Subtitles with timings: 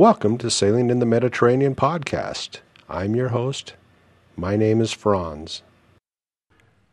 [0.00, 2.60] Welcome to Sailing in the Mediterranean podcast.
[2.88, 3.74] I'm your host.
[4.34, 5.60] My name is Franz.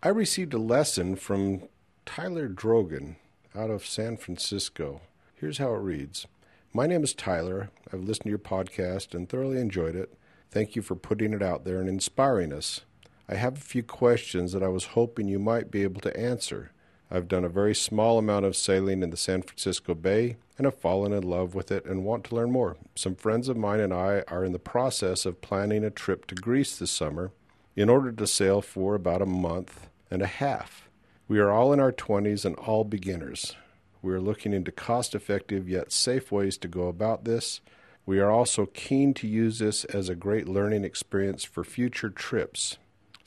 [0.04, 1.70] I received a lesson from
[2.06, 3.16] Tyler Drogan
[3.56, 5.00] out of San Francisco.
[5.36, 6.28] Here's how it reads
[6.74, 7.70] My name is Tyler.
[7.94, 10.14] I've listened to your podcast and thoroughly enjoyed it.
[10.52, 12.82] Thank you for putting it out there and inspiring us.
[13.30, 16.72] I have a few questions that I was hoping you might be able to answer.
[17.10, 20.76] I've done a very small amount of sailing in the San Francisco Bay and have
[20.76, 22.76] fallen in love with it and want to learn more.
[22.96, 26.36] Some friends of mine and I are in the process of planning a trip to
[26.36, 27.32] Greece this summer
[27.76, 30.90] in order to sail for about a month and a half.
[31.30, 33.56] We are all in our 20s and all beginners.
[34.02, 37.62] We are looking into cost effective yet safe ways to go about this.
[38.06, 42.78] We are also keen to use this as a great learning experience for future trips.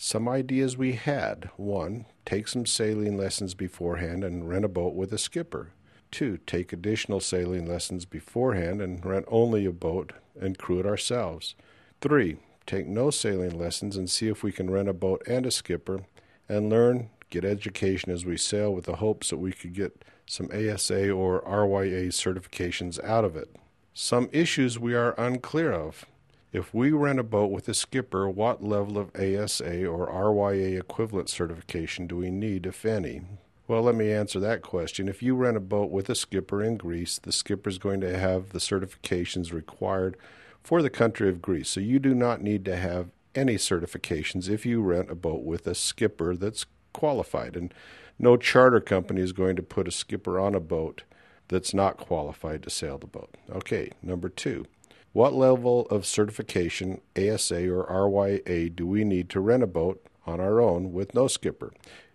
[0.02, 5.12] Some ideas we had one, take some sailing lessons beforehand and rent a boat with
[5.12, 5.72] a skipper.
[6.10, 11.54] Two, take additional sailing lessons beforehand and rent only a boat and crew it ourselves.
[12.00, 15.50] Three, take no sailing lessons and see if we can rent a boat and a
[15.50, 16.06] skipper
[16.48, 20.48] and learn, get education as we sail with the hopes that we could get some
[20.50, 23.54] ASA or RYA certifications out of it.
[23.92, 26.06] Some issues we are unclear of.
[26.52, 31.28] If we rent a boat with a skipper, what level of ASA or RYA equivalent
[31.28, 33.22] certification do we need, if any?
[33.68, 35.08] Well, let me answer that question.
[35.08, 38.18] If you rent a boat with a skipper in Greece, the skipper is going to
[38.18, 40.16] have the certifications required
[40.60, 41.68] for the country of Greece.
[41.68, 45.68] So you do not need to have any certifications if you rent a boat with
[45.68, 47.54] a skipper that's qualified.
[47.54, 47.72] And
[48.18, 51.04] no charter company is going to put a skipper on a boat
[51.46, 53.36] that's not qualified to sail the boat.
[53.52, 54.66] Okay, number two.
[55.12, 60.38] What level of certification, ASA or RYA, do we need to rent a boat on
[60.38, 61.72] our own with no skipper?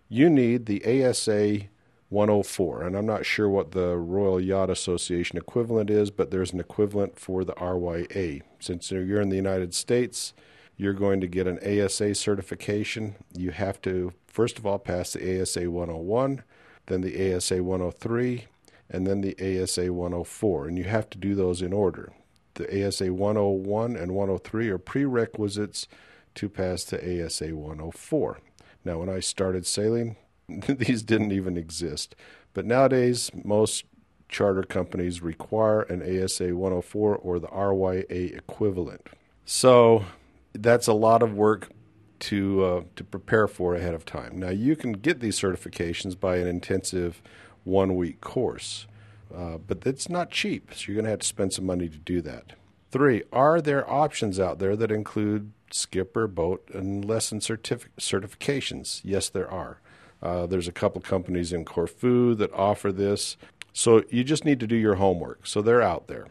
[0.08, 1.66] You need the ASA
[2.08, 6.60] 104, and I'm not sure what the Royal Yacht Association equivalent is, but there's an
[6.60, 8.40] equivalent for the RYA.
[8.60, 10.32] Since you're in the United States,
[10.78, 13.16] you're going to get an ASA certification.
[13.36, 16.42] You have to, first of all, pass the ASA 101,
[16.86, 18.46] then the ASA 103,
[18.88, 22.14] and then the ASA 104, and you have to do those in order
[22.56, 25.88] the ASA 101 and 103 are prerequisites
[26.34, 28.38] to pass the ASA 104.
[28.84, 30.16] Now, when I started sailing,
[30.48, 32.14] these didn't even exist.
[32.52, 33.84] But nowadays, most
[34.28, 39.08] charter companies require an ASA 104 or the RYA equivalent.
[39.44, 40.04] So
[40.52, 41.70] that's a lot of work
[42.18, 44.38] to uh, to prepare for ahead of time.
[44.38, 47.22] Now you can get these certifications by an intensive
[47.64, 48.86] one week course.
[49.34, 51.98] Uh, but it's not cheap, so you're going to have to spend some money to
[51.98, 52.52] do that.
[52.90, 59.00] Three, are there options out there that include skipper, boat, and lesson certific- certifications?
[59.04, 59.80] Yes, there are.
[60.22, 63.36] Uh, there's a couple companies in Corfu that offer this.
[63.72, 65.46] So you just need to do your homework.
[65.46, 66.28] So they're out there.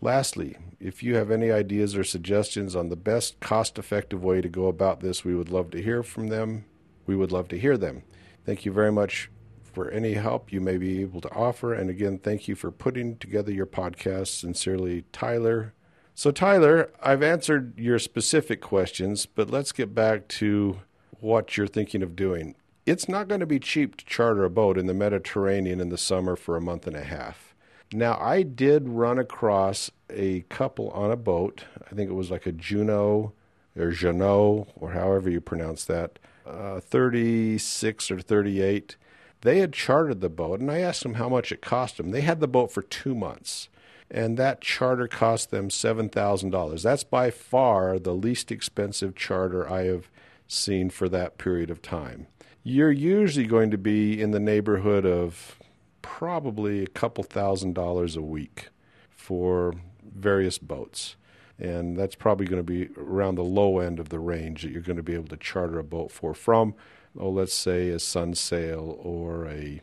[0.00, 4.48] Lastly, if you have any ideas or suggestions on the best cost effective way to
[4.48, 6.64] go about this, we would love to hear from them.
[7.06, 8.02] We would love to hear them.
[8.44, 9.30] Thank you very much
[9.78, 11.72] for any help you may be able to offer.
[11.72, 14.40] And again, thank you for putting together your podcast.
[14.40, 15.72] Sincerely, Tyler.
[16.16, 20.80] So, Tyler, I've answered your specific questions, but let's get back to
[21.20, 22.56] what you're thinking of doing.
[22.86, 25.96] It's not going to be cheap to charter a boat in the Mediterranean in the
[25.96, 27.54] summer for a month and a half.
[27.92, 31.66] Now, I did run across a couple on a boat.
[31.88, 33.32] I think it was like a Juno
[33.76, 38.96] or Jeanneau, or however you pronounce that, uh, 36 or 38
[39.42, 42.10] they had chartered the boat, and I asked them how much it cost them.
[42.10, 43.68] They had the boat for two months,
[44.10, 46.82] and that charter cost them $7,000.
[46.82, 50.10] That's by far the least expensive charter I have
[50.46, 52.26] seen for that period of time.
[52.64, 55.58] You're usually going to be in the neighborhood of
[56.02, 58.68] probably a couple thousand dollars a week
[59.10, 61.16] for various boats.
[61.58, 64.80] And that's probably going to be around the low end of the range that you're
[64.80, 66.74] going to be able to charter a boat for from
[67.18, 69.80] oh, let's say a Sunsail or a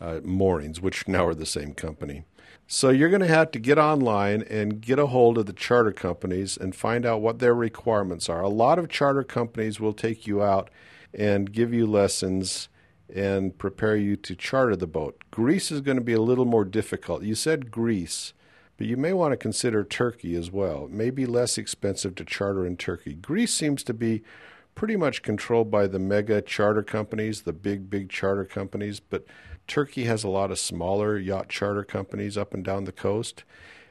[0.00, 2.24] uh, Moorings, which now are the same company.
[2.66, 5.92] So you're going to have to get online and get a hold of the charter
[5.92, 8.40] companies and find out what their requirements are.
[8.40, 10.70] A lot of charter companies will take you out
[11.12, 12.68] and give you lessons
[13.14, 15.22] and prepare you to charter the boat.
[15.30, 17.22] Greece is going to be a little more difficult.
[17.22, 18.32] You said Greece,
[18.78, 20.86] but you may want to consider Turkey as well.
[20.86, 23.14] It may be less expensive to charter in Turkey.
[23.14, 24.22] Greece seems to be
[24.74, 29.24] pretty much controlled by the mega charter companies, the big, big charter companies, but
[29.66, 33.44] Turkey has a lot of smaller yacht charter companies up and down the coast.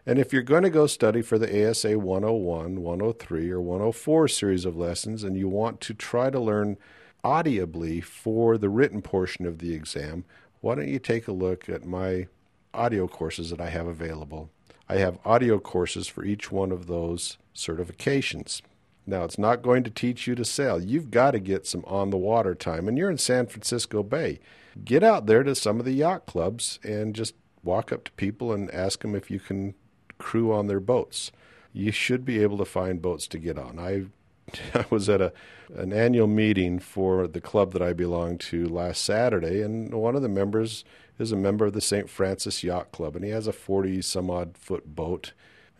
[0.06, 4.66] And if you're going to go study for the ASA 101, 103, or 104 series
[4.66, 6.78] of lessons, and you want to try to learn
[7.24, 10.26] audibly for the written portion of the exam,
[10.60, 12.28] why don't you take a look at my
[12.74, 14.50] audio courses that I have available?
[14.90, 18.62] I have audio courses for each one of those certifications.
[19.06, 20.82] Now, it's not going to teach you to sail.
[20.82, 24.40] You've got to get some on the water time, and you're in San Francisco Bay.
[24.84, 28.52] Get out there to some of the yacht clubs and just walk up to people
[28.52, 29.76] and ask them if you can
[30.18, 31.32] crew on their boats.
[31.74, 33.78] You should be able to find boats to get on.
[33.80, 34.06] I
[34.74, 35.34] I was at a
[35.74, 40.22] an annual meeting for the club that I belong to last Saturday, and one of
[40.22, 40.84] the members
[41.18, 42.10] is a member of the St.
[42.10, 45.34] Francis Yacht Club, and he has a forty some odd foot boat.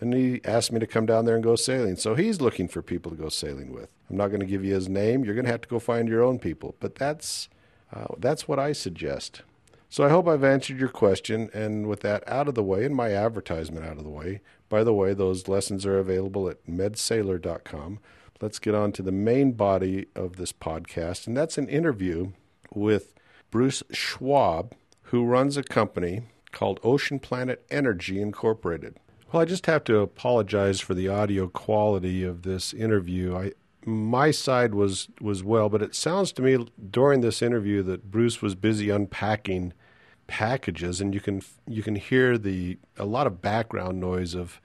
[0.04, 1.96] And he asked me to come down there and go sailing.
[1.96, 3.90] So he's looking for people to go sailing with.
[4.10, 5.24] I'm not going to give you his name.
[5.24, 6.76] You're going to have to go find your own people.
[6.80, 7.50] But that's
[7.92, 9.42] uh, that's what I suggest.
[9.90, 11.50] So I hope I've answered your question.
[11.54, 14.84] And with that out of the way and my advertisement out of the way, by
[14.84, 18.00] the way, those lessons are available at medsailor.com
[18.44, 22.32] let's get on to the main body of this podcast, and that's an interview
[22.74, 23.14] with
[23.50, 24.74] Bruce Schwab,
[25.04, 28.98] who runs a company called Ocean Planet Energy Incorporated.
[29.34, 33.36] Well, I just have to apologize for the audio quality of this interview.
[33.36, 33.54] I
[33.84, 38.44] my side was was well, but it sounds to me during this interview that Bruce
[38.44, 39.74] was busy unpacking
[40.28, 44.62] packages, and you can you can hear the a lot of background noise of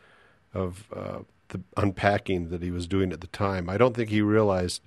[0.52, 3.70] of uh, the unpacking that he was doing at the time.
[3.70, 4.82] I don't think he realized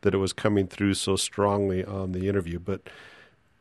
[0.00, 2.58] that it was coming through so strongly on the interview.
[2.58, 2.88] But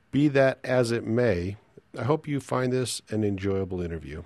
[0.10, 1.58] be that as it may,
[2.00, 4.24] I hope you find this an enjoyable interview.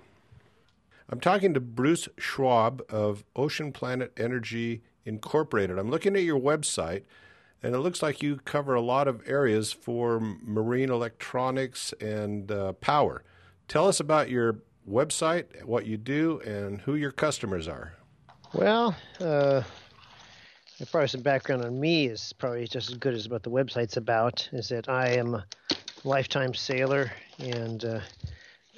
[1.11, 5.79] I'm talking to Bruce Schwab of Ocean Planet Energy Incorporated.
[5.79, 7.01] I'm looking at your website,
[7.63, 12.73] and it looks like you cover a lot of areas for marine electronics and uh,
[12.73, 13.23] power.
[13.67, 17.93] Tell us about your website, what you do, and who your customers are.
[18.53, 19.63] Well, uh,
[20.91, 24.47] probably some background on me is probably just as good as what the website's about.
[24.51, 25.45] Is that I am a
[26.03, 27.99] lifetime sailor and uh,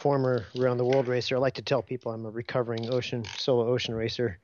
[0.02, 1.36] former around the world racer.
[1.36, 4.40] I like to tell people I'm a recovering ocean solo ocean racer.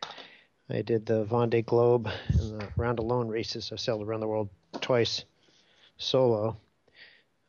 [0.70, 3.72] I did the Vendée Globe and the Round Alone races.
[3.72, 4.50] I've sailed around the world
[4.82, 5.26] twice
[5.98, 6.58] solo.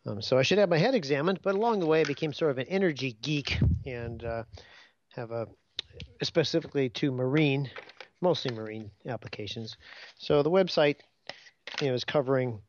[0.06, 2.50] Um, so I should have my head examined, but along the way I became sort
[2.50, 4.44] of an energy geek and uh,
[5.10, 5.46] have a
[6.22, 7.70] specifically to marine,
[8.22, 9.76] mostly marine applications.
[10.16, 10.96] So the website
[11.82, 12.60] you know, is covering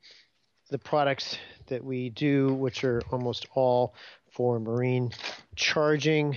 [0.69, 1.38] the products
[1.68, 3.95] that we do, which are almost all
[4.39, 5.12] for marine
[5.57, 6.33] charging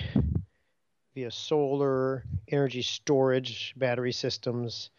[1.14, 4.90] via solar, energy storage, battery systems,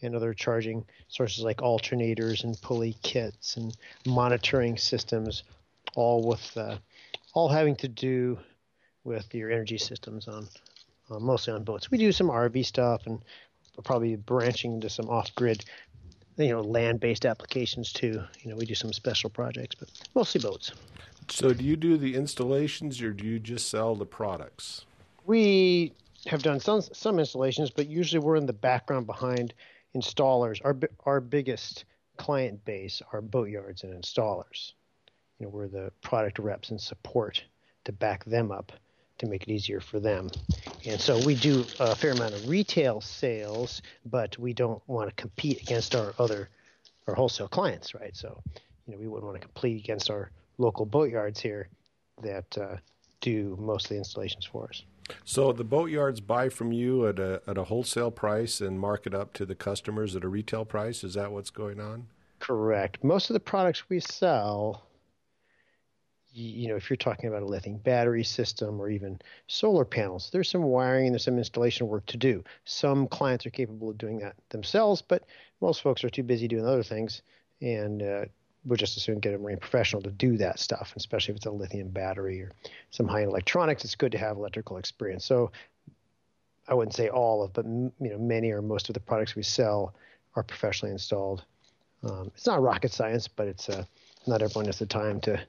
[0.00, 3.76] and other charging sources like alternators and pulley kits and
[4.06, 5.42] monitoring systems,
[5.96, 6.78] all with uh,
[7.34, 8.38] all having to do
[9.04, 10.48] with your energy systems on
[11.10, 11.90] uh, mostly on boats.
[11.90, 13.22] We do some RV stuff and
[13.84, 15.62] probably branching into some off-grid,
[16.38, 18.22] you know, land-based applications too.
[18.40, 20.72] You know, we do some special projects, but mostly boats.
[21.28, 24.84] So, do you do the installations, or do you just sell the products?
[25.24, 25.92] We
[26.26, 29.54] have done some some installations, but usually we're in the background behind
[29.94, 30.60] installers.
[30.64, 31.84] Our our biggest
[32.16, 34.72] client base are boatyards and installers.
[35.38, 37.44] You know, we're the product reps and support
[37.84, 38.72] to back them up
[39.18, 40.30] to make it easier for them.
[40.84, 45.14] And so we do a fair amount of retail sales, but we don't want to
[45.14, 46.48] compete against our other
[47.06, 48.16] our wholesale clients, right?
[48.16, 48.42] So,
[48.86, 51.68] you know, we wouldn't want to compete against our local boatyards here
[52.22, 52.76] that uh,
[53.20, 54.82] do most of the installations for us.
[55.24, 59.14] So the boatyards buy from you at a at a wholesale price and mark it
[59.14, 61.04] up to the customers at a retail price.
[61.04, 62.08] Is that what's going on?
[62.40, 63.02] Correct.
[63.04, 64.86] Most of the products we sell
[66.36, 70.50] you know, if you're talking about a lithium battery system or even solar panels, there's
[70.50, 72.44] some wiring and there's some installation work to do.
[72.66, 75.24] Some clients are capable of doing that themselves, but
[75.62, 77.22] most folks are too busy doing other things,
[77.62, 78.24] and uh,
[78.66, 81.46] we'll just as soon get a marine professional to do that stuff, especially if it's
[81.46, 82.50] a lithium battery or
[82.90, 83.84] some high-end electronics.
[83.84, 85.24] It's good to have electrical experience.
[85.24, 85.52] So
[86.68, 89.42] I wouldn't say all of, but you know, many or most of the products we
[89.42, 89.94] sell
[90.34, 91.44] are professionally installed.
[92.02, 93.84] Um, it's not rocket science, but it's uh,
[94.26, 95.40] not everyone has the time to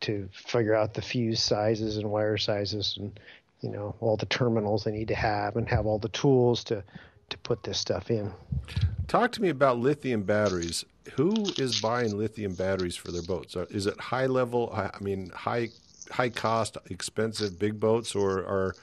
[0.00, 3.20] to figure out the fuse sizes and wire sizes and
[3.60, 6.82] you know all the terminals they need to have and have all the tools to
[7.32, 8.32] to put this stuff in.
[9.08, 10.84] talk to me about lithium batteries.
[11.14, 13.56] Who is buying lithium batteries for their boats?
[13.56, 14.72] Is it high level?
[14.72, 15.70] I mean, high
[16.10, 18.74] high cost, expensive big boats, or are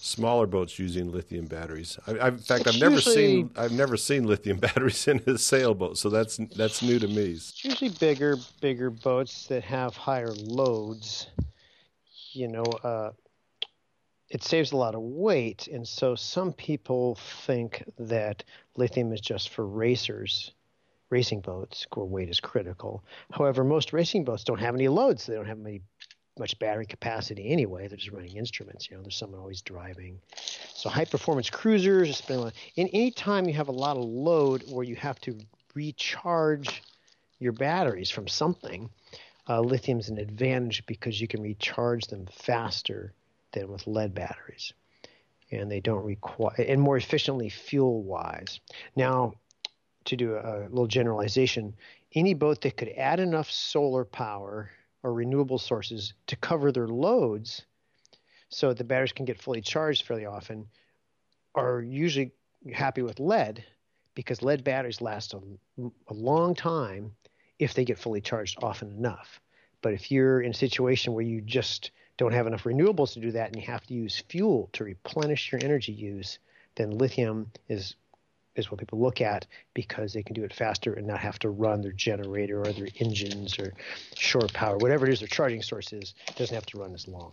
[0.00, 1.98] smaller boats using lithium batteries?
[2.06, 5.36] I, I, in fact, I've never usually, seen I've never seen lithium batteries in a
[5.36, 7.32] sailboat, so that's that's new to me.
[7.32, 11.28] It's usually bigger bigger boats that have higher loads.
[12.32, 13.10] You know, uh,
[14.30, 18.44] it saves a lot of weight, and so some people think that
[18.76, 20.52] lithium is just for racers,
[21.10, 23.04] racing boats, where weight is critical.
[23.32, 25.82] However, most racing boats don't have any loads; they don't have any
[26.38, 27.88] much battery capacity anyway.
[27.88, 28.88] They're just running instruments.
[28.88, 30.20] You know, there's someone always driving.
[30.74, 32.22] So high performance cruisers,
[32.76, 35.36] in any time you have a lot of load where you have to
[35.74, 36.82] recharge
[37.40, 38.90] your batteries from something,
[39.48, 43.12] uh, lithium's an advantage because you can recharge them faster
[43.52, 44.72] than with lead batteries.
[45.50, 48.60] And they don't require, and more efficiently fuel wise.
[48.94, 49.34] Now,
[50.04, 51.74] to do a, little generalization,
[52.14, 54.70] any boat that could add enough solar power
[55.02, 57.64] or renewable sources to cover their loads
[58.48, 60.66] so that the batteries can get fully charged fairly often
[61.54, 62.32] are usually
[62.72, 63.64] happy with lead
[64.14, 65.40] because lead batteries last a,
[66.08, 67.12] a long time
[67.58, 69.40] if they get fully charged often enough.
[69.82, 73.32] But if you're in a situation where you just don't have enough renewables to do
[73.32, 76.38] that and you have to use fuel to replenish your energy use,
[76.76, 77.96] then lithium is
[78.56, 81.48] is what people look at because they can do it faster and not have to
[81.48, 83.72] run their generator or their engines or
[84.16, 87.32] shore power, whatever it is their charging source is, doesn't have to run as long.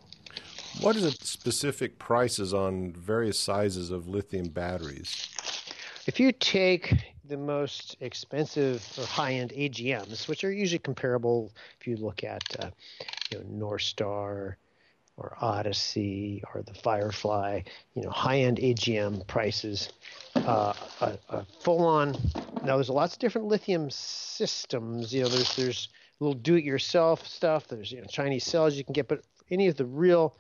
[0.80, 5.28] What are the specific prices on various sizes of lithium batteries?
[6.06, 6.94] If you take
[7.26, 11.52] the most expensive or high-end AGMs, which are usually comparable,
[11.82, 12.70] if you look at uh,
[13.32, 14.56] you know Northstar
[15.18, 17.62] or Odyssey or the Firefly,
[17.96, 19.90] you know, high-end AGM prices,
[20.36, 22.16] uh, a, a full-on.
[22.64, 25.14] Now, there's lots of different lithium systems.
[25.14, 27.68] You know, there's there's little do-it-yourself stuff.
[27.68, 30.36] There's you know Chinese cells you can get, but any of the real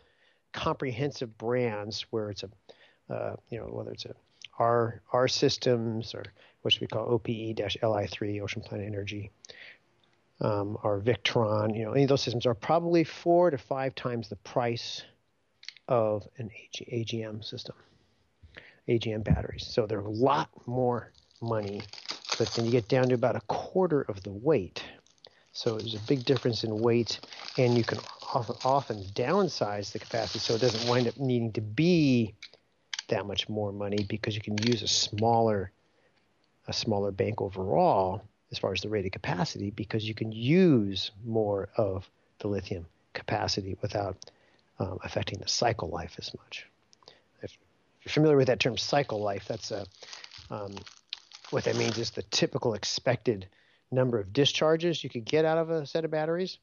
[0.54, 4.16] comprehensive brands where it's a, uh, you know, whether it's a
[4.60, 6.24] R R systems or
[6.62, 9.32] what should we call OPE-LI3, Ocean Planet Energy,
[10.39, 14.29] um, or Victron, you know, any of those systems are probably four to five times
[14.29, 15.03] the price
[15.88, 17.75] of an AG, AGM system,
[18.88, 19.65] AGM batteries.
[19.65, 21.82] So they're a lot more money,
[22.38, 24.84] but then you get down to about a quarter of the weight.
[25.53, 27.20] So there's a big difference in weight,
[27.58, 28.00] and you can
[28.34, 32.36] often, often downsize the capacity so it doesn't wind up needing to be
[33.08, 35.72] that much more money because you can use a smaller
[36.67, 41.70] a smaller bank overall as far as the rated capacity because you can use more
[41.77, 44.16] of the lithium capacity without
[44.80, 46.66] um, affecting the cycle life as much.
[47.42, 47.58] If
[48.04, 49.86] you're familiar with that term cycle life, that's a,
[50.50, 50.75] um,
[51.50, 53.48] what that means is the typical expected
[53.92, 56.58] number of discharges you could get out of a set of batteries.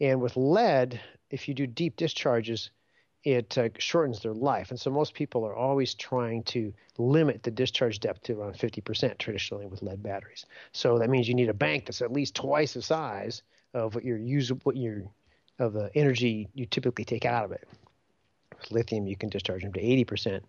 [0.00, 2.70] And with lead, if you do deep discharges,
[3.24, 4.70] it uh, shortens their life.
[4.70, 9.18] And so most people are always trying to limit the discharge depth to around 50%
[9.18, 10.46] traditionally with lead batteries.
[10.72, 13.42] So that means you need a bank that's at least twice the size
[13.74, 15.02] of what your use what your
[15.58, 17.68] of the energy you typically take out of it.
[18.56, 20.40] With lithium, you can discharge them to 80%,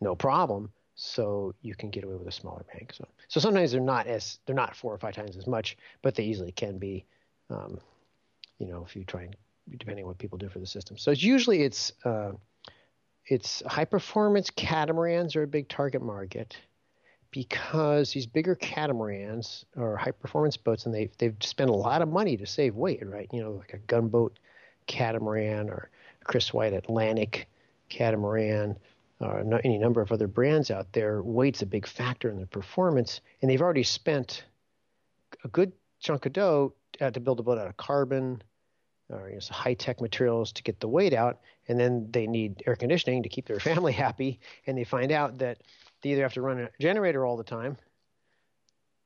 [0.00, 0.70] no problem.
[0.94, 2.92] So you can get away with a smaller bank.
[2.92, 6.14] So, so sometimes they're not as they're not four or five times as much, but
[6.14, 7.06] they easily can be.
[7.48, 7.80] Um,
[8.58, 9.36] you know, if you try and
[9.78, 10.98] depending on what people do for the system.
[10.98, 12.32] So it's usually it's uh,
[13.26, 16.56] it's high performance catamarans are a big target market
[17.30, 22.08] because these bigger catamarans are high performance boats and they they've spent a lot of
[22.08, 23.28] money to save weight, right?
[23.32, 24.38] You know, like a gunboat
[24.86, 25.90] catamaran or
[26.24, 27.48] Chris White Atlantic
[27.88, 28.76] catamaran
[29.20, 31.22] or any number of other brands out there.
[31.22, 34.44] Weight's a big factor in their performance, and they've already spent
[35.44, 38.42] a good chunk of dough uh, to build a boat out of carbon
[39.12, 42.62] or you know, high tech materials to get the weight out, and then they need
[42.66, 45.58] air conditioning to keep their family happy, and they find out that
[46.02, 47.76] they either have to run a generator all the time,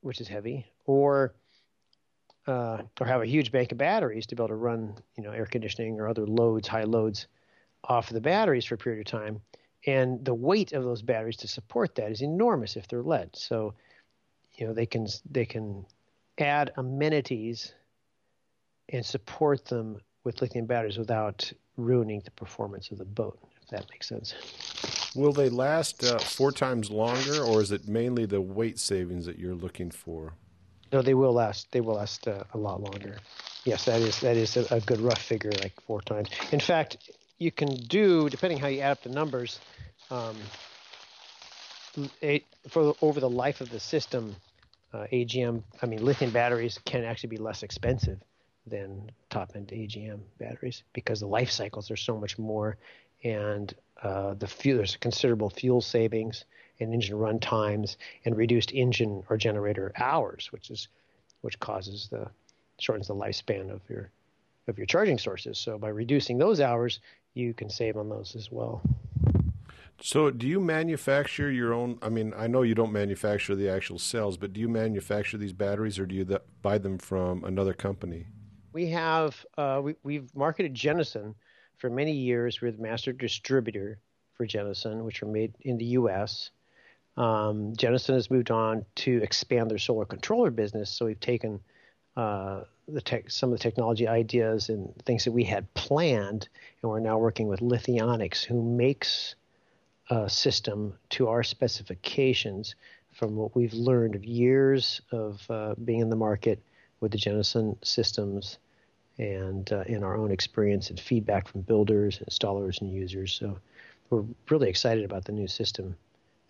[0.00, 1.34] which is heavy, or
[2.46, 5.32] uh, or have a huge bank of batteries to be able to run you know
[5.32, 7.26] air conditioning or other loads, high loads,
[7.84, 9.40] off of the batteries for a period of time.
[9.86, 13.30] And the weight of those batteries to support that is enormous if they're lead.
[13.36, 13.75] So,
[14.54, 15.86] you know, they can they can
[16.38, 17.72] add amenities
[18.90, 23.87] and support them with lithium batteries without ruining the performance of the boat, if that
[23.90, 24.35] makes sense.
[25.14, 29.38] Will they last uh, four times longer, or is it mainly the weight savings that
[29.38, 30.35] you're looking for?
[30.93, 31.73] No, they will last.
[31.73, 33.16] They will last uh, a lot longer.
[33.64, 36.28] Yes, that is that is a, a, good rough figure, like four times.
[36.52, 39.59] In fact, you can do depending how you add up the numbers.
[40.11, 40.37] Um,
[42.69, 44.37] for over the life of the system,
[44.93, 48.21] uh, AGM, I mean, lithium batteries can actually be less expensive
[48.66, 52.76] than top end AGM batteries because the life cycles are so much more,
[53.25, 56.44] and uh, the fuel, there's considerable fuel savings
[56.80, 60.88] and engine run times and reduced engine or generator hours, which is
[61.40, 62.28] which causes the
[62.78, 64.11] shortens the lifespan of your
[64.68, 65.58] of your charging sources.
[65.58, 67.00] So by reducing those hours,
[67.35, 68.82] you can save on those as well.
[70.00, 71.99] So, do you manufacture your own?
[72.02, 75.54] I mean, I know you don't manufacture the actual cells, but do you manufacture these
[75.54, 78.26] batteries, or do you th- buy them from another company?
[78.76, 81.35] We have uh, we, we've marketed Genasun
[81.78, 82.61] for many years.
[82.61, 83.99] We're the master distributor
[84.35, 86.50] for Genasun, which are made in the U.S.
[87.16, 91.59] Um, has moved on to expand their solar controller business, so we've taken
[92.18, 96.50] uh, the tech, some of the technology ideas and things that we had planned,
[96.83, 99.37] and we're now working with Lithionics, who makes
[100.11, 102.75] a system to our specifications
[103.14, 106.62] from what we've learned of years of uh, being in the market
[107.00, 108.59] with the Genasun systems
[109.18, 113.32] and uh, in our own experience and feedback from builders, installers, and users.
[113.32, 113.58] So
[114.11, 115.96] we're really excited about the new system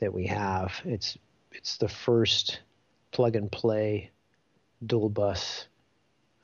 [0.00, 0.72] that we have.
[0.84, 1.16] It's
[1.52, 2.60] it's the first
[3.12, 4.10] plug and play
[4.84, 5.68] dual bus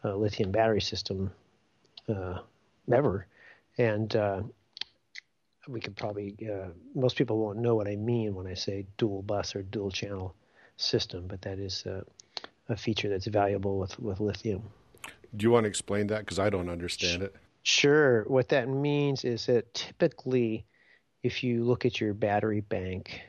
[0.04, 1.30] uh, lithium battery system
[2.08, 2.38] uh,
[2.92, 3.26] ever,
[3.78, 4.42] and uh,
[5.68, 9.22] we could probably uh, most people won't know what I mean when I say dual
[9.22, 10.34] bus or dual channel
[10.76, 12.02] system, but that is uh,
[12.68, 14.62] a feature that's valuable with with lithium.
[15.36, 17.34] Do you want to explain that because I don't understand it?
[17.62, 18.24] Sure.
[18.24, 20.66] What that means is that typically,
[21.22, 23.22] if you look at your battery bank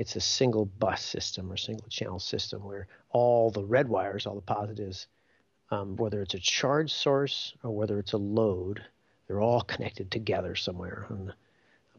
[0.00, 4.34] it's a single bus system or single channel system where all the red wires, all
[4.34, 5.08] the positives,
[5.70, 8.82] um, whether it's a charge source or whether it's a load,
[9.26, 11.34] they're all connected together somewhere on the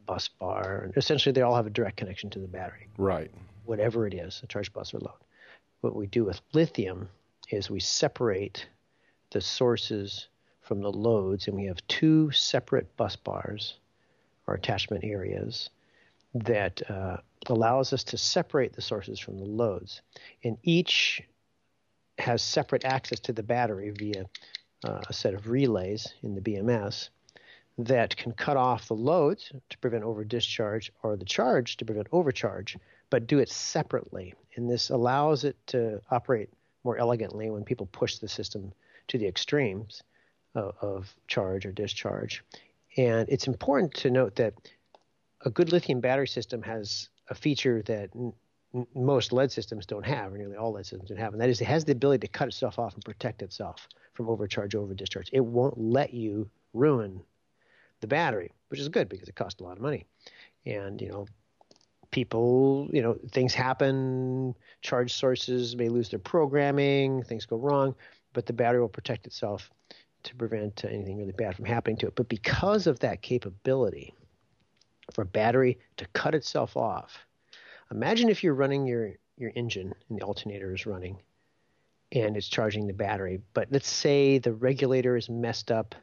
[0.08, 0.82] bus bar.
[0.86, 2.88] And essentially, they all have a direct connection to the battery.
[2.98, 3.30] Right.
[3.66, 5.22] Whatever it is, a charge bus or load.
[5.82, 7.08] What we do with lithium
[7.52, 8.66] is we separate
[9.32, 10.28] the sources
[10.62, 13.76] from the loads, and we have two separate bus bars
[14.48, 15.70] or attachment areas
[16.34, 20.02] that uh, allows us to separate the sources from the loads.
[20.44, 21.22] And each
[22.18, 24.26] has separate access to the battery via
[24.84, 27.10] uh, a set of relays in the BMS
[27.78, 32.08] that can cut off the loads to prevent over discharge or the charge to prevent
[32.12, 32.78] overcharge,
[33.10, 34.34] but do it separately.
[34.56, 36.50] And this allows it to operate
[36.84, 38.74] more elegantly when people push the system
[39.08, 40.04] to the extremes
[40.56, 42.44] of, of charge or discharge.
[42.98, 44.54] And it's important to note that
[45.46, 48.34] a good lithium battery system has a feature that n-
[48.96, 51.62] most lead systems don't have, or nearly all lead systems don't have, and that is
[51.62, 55.30] it has the ability to cut itself off and protect itself from overcharge, over discharge.
[55.34, 57.22] It won't let you ruin
[58.02, 60.06] the battery, which is good because it costs a lot of money.
[60.66, 61.26] And you know,
[62.12, 64.56] people, you know, things happen.
[64.82, 67.24] Charge sources may lose their programming.
[67.24, 67.96] Things go wrong,
[68.34, 69.70] but the battery will protect itself
[70.24, 72.16] to prevent anything really bad from happening to it.
[72.16, 74.14] But because of that capability,
[75.14, 77.26] for a battery to cut itself off.
[77.92, 81.18] Imagine if you're running your, your engine and the alternator is running
[82.14, 85.96] and it's charging the battery, but let's say the regulator is messed up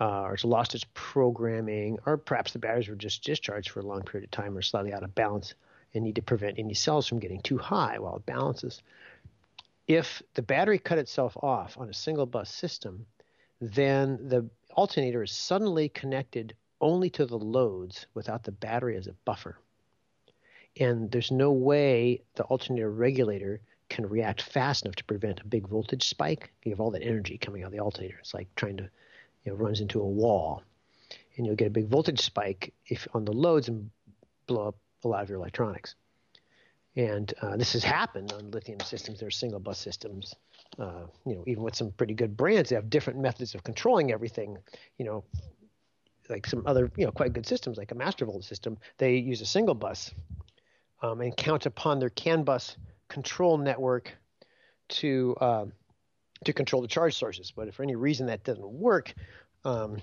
[0.00, 3.86] uh, or it's lost its programming, or perhaps the batteries were just discharged for a
[3.86, 5.54] long period of time or slightly out of balance
[5.92, 8.82] and need to prevent any cells from getting too high while it balances.
[9.86, 13.06] If the battery cut itself off on a single bus system,
[13.60, 19.14] then the alternator is suddenly connected only to the loads without the battery as a
[19.24, 19.58] buffer.
[20.80, 25.68] And there's no way the alternator regulator can react fast enough to prevent a big
[25.68, 26.52] voltage spike.
[26.64, 28.16] You have all that energy coming out of the alternator.
[28.20, 28.90] It's like trying to,
[29.44, 30.62] you know, runs into a wall.
[31.36, 33.90] And you'll get a big voltage spike if on the loads and
[34.46, 35.94] blow up a lot of your electronics.
[36.96, 39.20] And uh, this has happened on lithium systems.
[39.20, 40.34] They're single bus systems.
[40.78, 44.12] Uh, you know, even with some pretty good brands, they have different methods of controlling
[44.12, 44.58] everything.
[44.98, 45.24] You know,
[46.28, 49.46] like some other you know quite good systems like a Mastervolt system, they use a
[49.46, 50.12] single bus
[51.02, 52.76] um, and count upon their CAN bus
[53.08, 54.12] control network
[54.88, 55.66] to uh,
[56.44, 57.52] to control the charge sources.
[57.54, 59.12] But if for any reason that doesn't work,
[59.64, 60.00] um,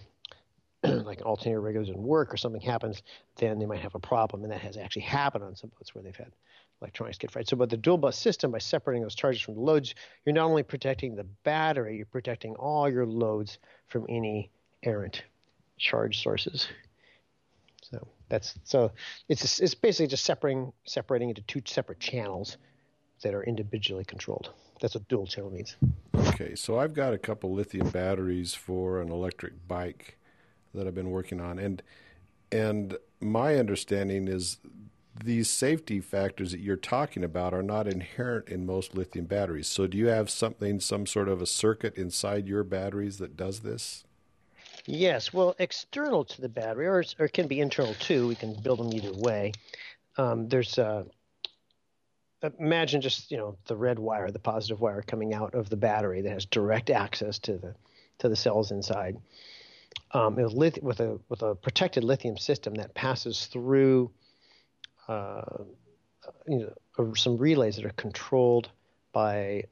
[0.84, 3.04] like an alternator regulator doesn't work or something happens,
[3.36, 6.04] then they might have a problem, and that has actually happened on some boats where
[6.04, 6.32] they've had
[6.82, 7.48] electronics get fried.
[7.48, 9.94] So, but the dual bus system, by separating those charges from the loads,
[10.26, 14.50] you're not only protecting the battery, you're protecting all your loads from any
[14.84, 15.24] errant
[15.78, 16.68] charge sources.
[17.84, 18.92] So that's so
[19.28, 22.58] it's it's basically just separating separating into two separate channels
[23.22, 24.52] that are individually controlled.
[24.80, 25.76] That's what dual channel means.
[26.16, 30.18] Okay, so I've got a couple lithium batteries for an electric bike
[30.74, 31.82] that I've been working on, and
[32.52, 34.58] and my understanding is
[35.24, 39.68] these safety factors that you're talking about are not inherent in most lithium batteries.
[39.68, 43.60] So, do you have something, some sort of a circuit inside your batteries that does
[43.60, 44.04] this?
[44.86, 45.32] Yes.
[45.32, 48.28] Well, external to the battery, or, or it can be internal too.
[48.28, 49.54] We can build them either way.
[50.18, 51.06] Um, there's a
[52.60, 56.22] imagine just you know the red wire, the positive wire coming out of the battery
[56.22, 57.76] that has direct access to the
[58.20, 59.18] to the cells inside.
[60.14, 64.12] Um, with, with a with a protected lithium system that passes through
[65.08, 65.64] uh,
[66.48, 68.70] you know some relays that are controlled
[69.14, 69.64] by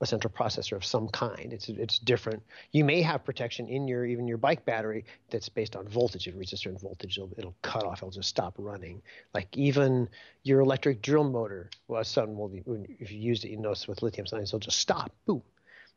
[0.00, 1.52] a central processor of some kind.
[1.52, 2.42] It's it's different.
[2.72, 6.28] You may have protection in your even your bike battery that's based on voltage.
[6.28, 7.98] It reaches a certain voltage, it'll, it'll cut off.
[7.98, 9.02] It'll just stop running.
[9.34, 10.08] Like even
[10.44, 12.62] your electric drill motor, well, sudden will be,
[13.00, 15.10] if you use it, you notice with lithium ions, it'll just stop.
[15.26, 15.42] Boom.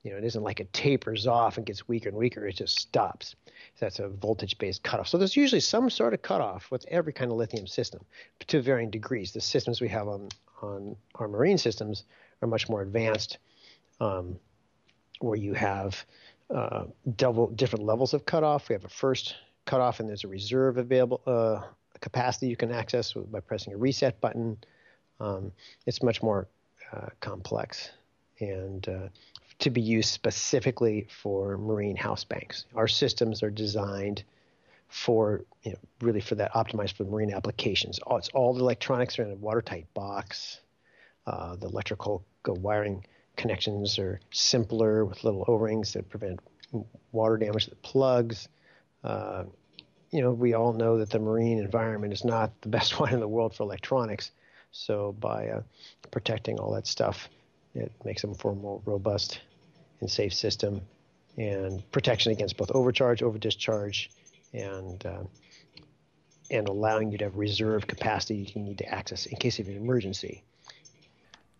[0.03, 2.47] You know, it isn't like it tapers off and gets weaker and weaker.
[2.47, 3.35] It just stops.
[3.75, 5.07] So that's a voltage-based cutoff.
[5.07, 8.01] So there's usually some sort of cutoff with every kind of lithium system,
[8.47, 9.31] to varying degrees.
[9.31, 10.29] The systems we have on
[10.61, 12.03] on our marine systems
[12.41, 13.37] are much more advanced
[13.99, 14.37] um,
[15.19, 16.05] where you have
[16.49, 16.85] uh,
[17.15, 18.69] double different levels of cutoff.
[18.69, 19.35] We have a first
[19.65, 21.61] cutoff, and there's a reserve available uh,
[21.99, 24.57] capacity you can access by pressing a reset button.
[25.19, 25.51] Um,
[25.85, 26.47] it's much more
[26.91, 27.91] uh, complex
[28.39, 29.07] and uh,
[29.61, 32.65] to be used specifically for marine house banks.
[32.75, 34.23] Our systems are designed
[34.89, 37.99] for you know really for that optimized for marine applications.
[37.99, 40.59] All, it's all the electronics are in a watertight box.
[41.25, 43.05] Uh, the electrical wiring
[43.37, 46.39] connections are simpler with little O-rings that prevent
[47.11, 48.49] water damage to the plugs.
[49.03, 49.43] Uh,
[50.09, 53.19] you know, we all know that the marine environment is not the best one in
[53.19, 54.31] the world for electronics.
[54.71, 55.61] So by uh,
[56.09, 57.29] protecting all that stuff,
[57.75, 59.39] it makes them for more robust
[60.01, 60.81] and safe system
[61.37, 64.09] and protection against both overcharge, over discharge,
[64.53, 65.23] and uh,
[66.49, 69.77] and allowing you to have reserve capacity you need to access in case of an
[69.77, 70.43] emergency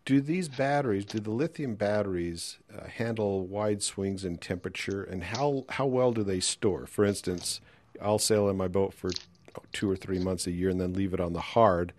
[0.06, 5.66] do these batteries, do the lithium batteries uh, handle wide swings in temperature, and how
[5.70, 6.86] how well do they store?
[6.86, 7.62] For instance,
[8.02, 9.12] I'll sail in my boat for
[9.72, 11.94] two or three months a year and then leave it on the hard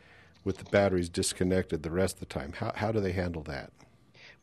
[0.45, 2.55] with the batteries disconnected the rest of the time.
[2.55, 3.71] How how do they handle that?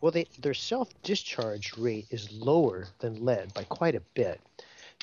[0.01, 4.39] Well, they, their self discharge rate is lower than lead by quite a bit.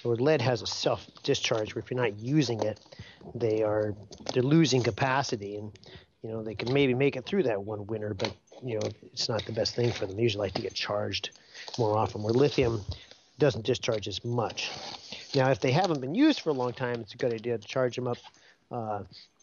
[0.02, 2.78] Where lead has a self discharge, where if you're not using it,
[3.34, 3.94] they are
[4.32, 5.72] they're losing capacity, and
[6.22, 8.32] you know they can maybe make it through that one winter, but
[8.64, 10.16] you know, it's not the best thing for them.
[10.16, 11.30] They usually like to get charged
[11.78, 12.84] more often, where lithium
[13.38, 14.70] doesn't discharge as much.
[15.34, 17.66] Now, if they haven't been used for a long time, it's a good idea to
[17.66, 18.18] charge them up
[18.70, 19.02] uh,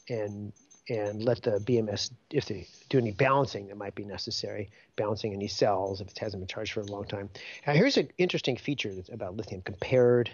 [0.10, 0.52] and
[0.90, 5.48] and let the BMS, if they do any balancing that might be necessary, balancing any
[5.48, 7.30] cells if it hasn't been charged for a long time.
[7.66, 10.30] Now, here's an interesting feature about lithium compared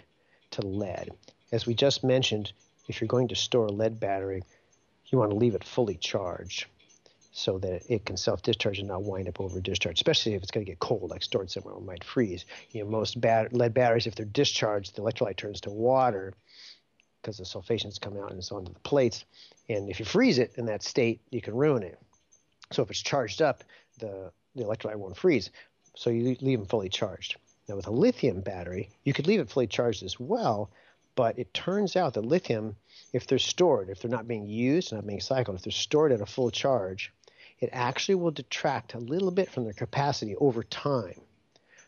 [0.52, 1.12] to lead.
[1.52, 2.52] As we just mentioned,
[2.88, 4.44] if you're going to store a lead battery,
[5.08, 6.66] you want to leave it fully charged
[7.32, 10.66] so that it can self-discharge and not wind up over discharge, especially if it's going
[10.66, 12.46] to get cold, like stored somewhere it might freeze.
[12.72, 16.34] You know, most bat- lead batteries, if they're discharged, the electrolyte turns to water
[17.22, 19.26] because the sulfations come out and it's onto the plates.
[19.68, 22.00] And if you freeze it in that state, you can ruin it.
[22.72, 23.64] So if it's charged up,
[24.00, 25.50] the, the electrolyte won't freeze.
[25.96, 27.38] So you leave them fully charged.
[27.68, 30.70] Now with a lithium battery, you could leave it fully charged as well,
[31.16, 32.76] but it turns out that lithium,
[33.12, 36.22] if they're stored, if they're not being used, not being cycled, if they're stored at
[36.22, 37.12] a full charge,
[37.60, 41.20] it actually will detract a little bit from their capacity over time.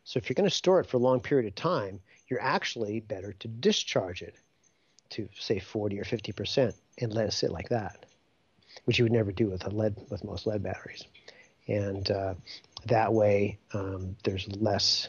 [0.03, 2.99] So if you're going to store it for a long period of time, you're actually
[2.99, 4.35] better to discharge it
[5.11, 8.05] to say 40 or 50 percent and let it sit like that,
[8.85, 11.03] which you would never do with a lead with most lead batteries.
[11.67, 12.33] And uh,
[12.85, 15.07] that way, um, there's less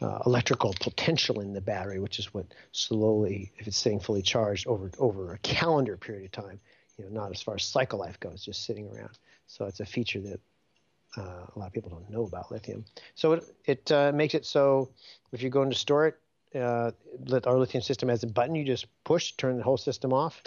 [0.00, 4.66] uh, electrical potential in the battery, which is what slowly, if it's staying fully charged
[4.66, 6.60] over over a calendar period of time,
[6.96, 9.18] you know, not as far as cycle life goes, just sitting around.
[9.46, 10.40] So it's a feature that
[11.16, 12.84] uh, a lot of people don't know about lithium.
[13.14, 14.90] So it, it uh, makes it so
[15.32, 16.16] if you're going to store it,
[16.54, 16.90] uh,
[17.44, 20.42] our lithium system has a button you just push, turn the whole system off.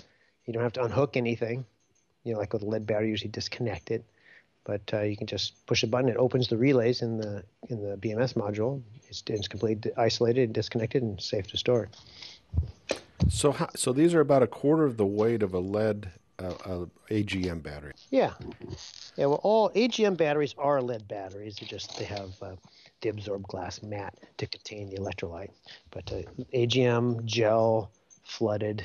[0.45, 1.65] You don't have to unhook anything.
[2.23, 4.03] You know, like with a lead battery, you usually disconnect it.
[4.65, 6.09] But uh, you can just push a button.
[6.09, 8.81] It opens the relays in the in the BMS module.
[9.09, 11.89] It's, it's completely isolated and disconnected and safe to store.
[13.29, 16.85] So, how, so these are about a quarter of the weight of a lead uh,
[17.09, 17.93] AGM battery.
[18.09, 18.33] Yeah,
[19.17, 19.25] yeah.
[19.25, 21.57] Well, all AGM batteries are lead batteries.
[21.57, 22.55] They just they have uh,
[23.03, 25.51] the absorbed glass mat to contain the electrolyte.
[25.91, 27.91] But uh, AGM gel
[28.23, 28.83] flooded,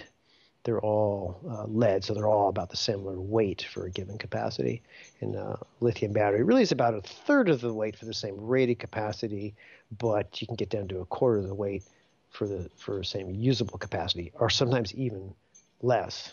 [0.64, 4.82] they're all uh, lead, so they're all about the similar weight for a given capacity.
[5.20, 8.36] And uh, lithium battery really is about a third of the weight for the same
[8.38, 9.54] rated capacity,
[9.98, 11.84] but you can get down to a quarter of the weight
[12.30, 15.32] for the for the same usable capacity, or sometimes even
[15.80, 16.32] less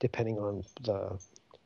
[0.00, 1.18] depending on the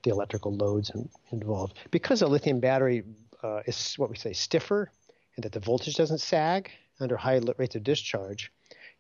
[0.05, 1.77] the electrical loads in, involved.
[1.91, 3.03] Because a lithium battery
[3.43, 4.91] uh, is what we say stiffer,
[5.39, 8.51] and that the voltage doesn't sag under high rates of discharge,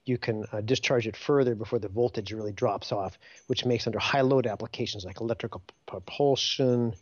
[0.04, 3.98] you can uh, discharge it further before the voltage really drops off, which makes under
[3.98, 6.94] high load applications like electrical propulsion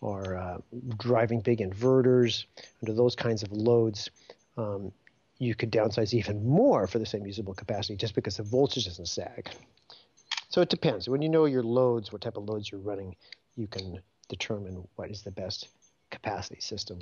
[0.00, 0.58] or uh,
[0.98, 2.46] driving big inverters,
[2.82, 4.10] under those kinds of loads,
[4.56, 4.90] um,
[5.38, 9.06] you could downsize even more for the same usable capacity just because the voltage doesn't
[9.06, 9.48] sag.
[10.48, 11.08] So it depends.
[11.08, 13.14] When you know your loads, what type of loads you're running,
[13.54, 15.68] you can determine what is the best
[16.10, 16.98] capacity system,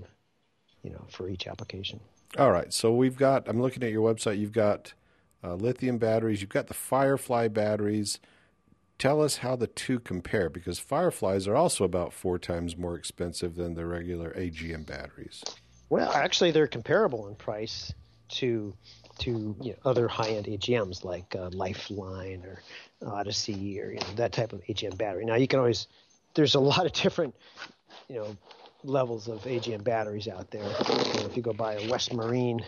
[0.83, 2.01] you know, for each application.
[2.39, 2.73] All right.
[2.73, 3.49] So we've got.
[3.49, 4.39] I'm looking at your website.
[4.39, 4.95] You've got
[5.43, 6.41] uh, lithium batteries.
[6.41, 8.21] You've got the Firefly batteries.
[8.99, 13.55] Tell us how the two compare because Fireflies are also about four times more expensive
[13.57, 15.43] than the regular AGM batteries.
[15.89, 17.93] Well, actually, they're comparable in price
[18.31, 18.75] to
[19.19, 22.63] to you know, other high-end AGMs like uh, Lifeline or
[23.07, 25.25] Odyssey or you know, that type of AGM battery.
[25.25, 25.89] Now you can always
[26.35, 27.35] there's a lot of different
[28.09, 28.37] you know
[28.85, 30.63] levels of AGM batteries out there.
[30.63, 32.65] You know, if you go buy a West Marine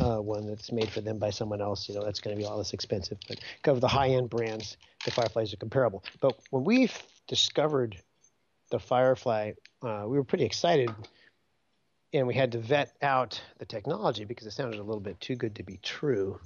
[0.00, 2.46] uh, one that's made for them by someone else, you know that's going to be
[2.46, 3.18] all this expensive.
[3.28, 6.04] But of the high-end brands, the Fireflies are comparable.
[6.20, 6.90] But when we
[7.28, 7.96] discovered
[8.70, 10.90] the Firefly, uh, we were pretty excited
[12.12, 15.36] and we had to vet out the technology because it sounded a little bit too
[15.36, 16.40] good to be true.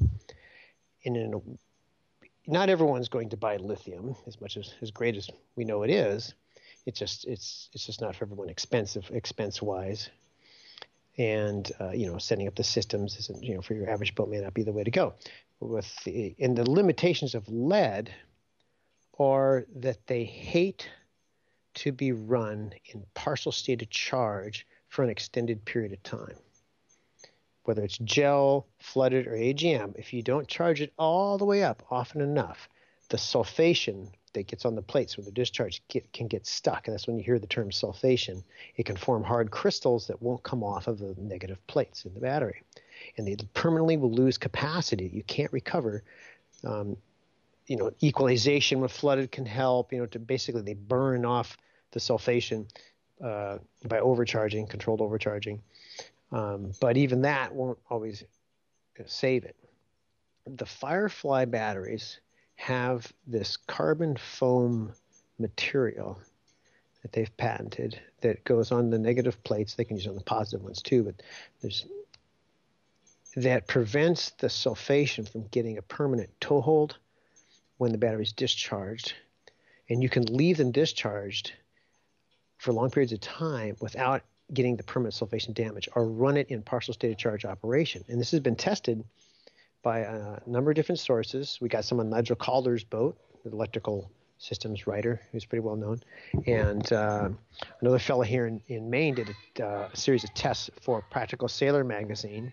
[1.05, 5.31] And in a, not everyone's going to buy lithium as much as as great as
[5.57, 6.35] we know it is.
[6.87, 10.11] It's just it's it's just not for everyone expensive expense wise.
[11.17, 14.29] And uh, you know, setting up the systems isn't you know for your average boat
[14.29, 15.15] may not be the way to go.
[15.61, 18.13] With the, and the limitations of lead
[19.19, 20.89] are that they hate
[21.75, 26.37] to be run in partial state of charge for an extended period of time.
[27.65, 31.83] Whether it's gel, flooded, or AGM, if you don't charge it all the way up
[31.91, 32.69] often enough,
[33.09, 36.87] the sulfation that gets on the plates where the discharge get, can get stuck.
[36.87, 38.43] And that's when you hear the term sulfation.
[38.77, 42.21] It can form hard crystals that won't come off of the negative plates in the
[42.21, 42.63] battery.
[43.17, 45.11] And they permanently will lose capacity.
[45.13, 46.03] You can't recover.
[46.63, 46.97] Um,
[47.67, 51.57] you know, equalization with flooded can help, you know, to basically they burn off
[51.93, 52.67] the sulfation
[53.23, 55.63] uh, by overcharging, controlled overcharging.
[56.33, 58.25] Um, but even that won't always
[59.07, 59.57] save it.
[60.47, 62.21] The Firefly batteries
[62.57, 64.93] have this carbon foam
[65.39, 66.19] material
[67.03, 69.75] that they've patented that goes on the negative plates.
[69.75, 71.23] They can use it on the positive ones too, but
[71.61, 71.87] there's
[73.37, 76.97] that prevents the sulfation from getting a permanent toehold
[77.79, 79.13] when the battery is discharged.
[79.91, 81.53] And you can leave them discharged
[82.59, 86.63] for long periods of time without getting the permanent sulfation damage or run it in
[86.63, 88.05] partial state of charge operation.
[88.09, 89.05] And this has been tested
[89.85, 91.59] by a number of different sources.
[91.61, 96.01] We got some on Nigel Calder's boat, the electrical systems writer, who's pretty well known.
[96.47, 97.29] And uh,
[97.81, 99.29] another fellow here in, in Maine did
[99.61, 102.53] a, uh, a, series of tests for Practical Sailor magazine,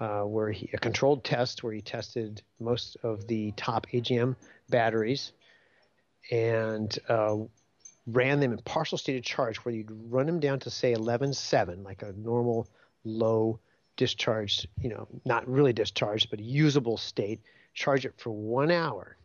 [0.00, 4.36] uh, where he, a controlled test where he tested most of the top AGM
[4.68, 5.32] batteries
[6.30, 7.36] and uh,
[8.06, 11.84] ran them in partial state of charge where you'd run them down to say 11.7,
[11.84, 12.68] like a normal
[13.04, 13.60] low
[13.98, 17.42] discharged, you know, not really discharged, but a usable state,
[17.74, 19.18] charge it for one hour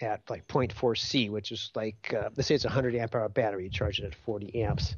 [0.00, 3.28] at like 0.4 C, which is like, uh, let's say it's a 100 amp hour
[3.28, 4.94] battery, you charge it at 40 amps.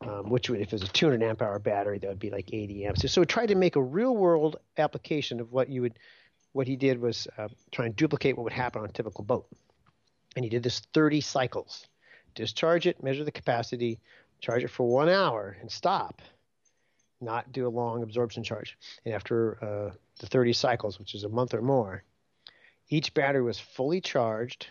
[0.00, 2.54] Um, which would, if it was a 200 amp hour battery, that would be like
[2.54, 3.10] 80 amps.
[3.10, 5.98] So, try to make a real world application of what you would,
[6.52, 9.48] what he did was uh, try and duplicate what would happen on a typical boat
[10.38, 11.88] and he did this 30 cycles.
[12.36, 13.98] Discharge it, measure the capacity,
[14.40, 16.22] charge it for one hour, and stop.
[17.20, 18.78] Not do a long absorption charge.
[19.04, 22.04] And after uh, the 30 cycles, which is a month or more,
[22.88, 24.68] each battery was fully charged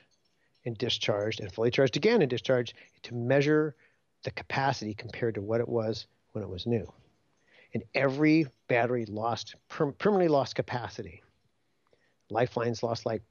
[0.65, 3.75] and discharged, and fully charged again and discharged to measure
[4.23, 6.91] the capacity compared to what it was when it was new.
[7.73, 11.21] And every battery lost per- permanently lost capacity.
[12.29, 13.21] Lifelines lost like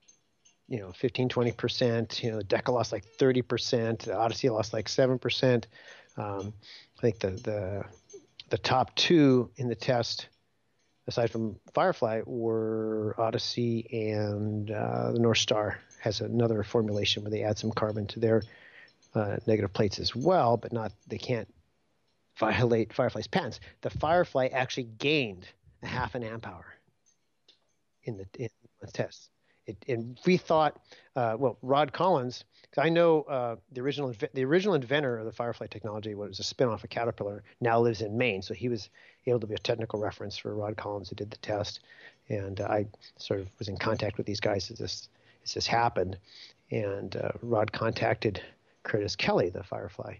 [0.68, 4.88] you know 15 20 percent you know Deka lost like 30 percent odyssey lost like
[4.88, 5.68] 7 percent
[6.16, 6.52] um,
[6.98, 7.84] i think the, the
[8.48, 10.28] the top two in the test
[11.08, 17.42] aside from firefly were odyssey and uh, the north star has another formulation where they
[17.42, 18.42] add some carbon to their
[19.14, 21.48] uh, negative plates as well but not they can't
[22.38, 23.60] violate firefly's patents.
[23.80, 25.46] The firefly actually gained
[25.82, 26.66] a half an amp hour
[28.04, 28.48] in the, in
[28.80, 29.30] the test
[29.66, 30.80] it, and we thought,
[31.16, 35.32] uh, well, Rod Collins, because I know uh, the original the original inventor of the
[35.32, 37.42] Firefly technology was a spinoff of Caterpillar.
[37.60, 38.90] Now lives in Maine, so he was
[39.26, 41.80] able to be a technical reference for Rod Collins who did the test.
[42.28, 42.86] And uh, I
[43.18, 45.08] sort of was in contact with these guys as this
[45.44, 46.18] as this happened,
[46.70, 48.40] and uh, Rod contacted
[48.82, 50.16] Curtis Kelly, the Firefly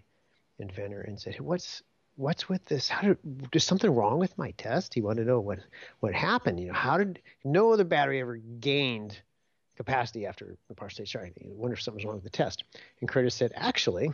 [0.59, 1.83] inventor, and said, hey, "What's
[2.15, 2.89] what's with this?
[2.89, 3.17] How did
[3.53, 5.59] is something wrong with my test?" He wanted to know what
[5.99, 6.59] what happened.
[6.59, 9.17] You know, how did no other battery ever gained
[9.77, 11.31] capacity after the partial state charge?
[11.39, 12.63] I wonder if something's wrong with the test.
[12.99, 14.11] And Curtis said, "Actually."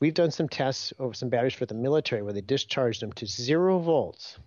[0.00, 3.26] We've done some tests over some batteries for the military where they discharged them to
[3.26, 4.38] zero volts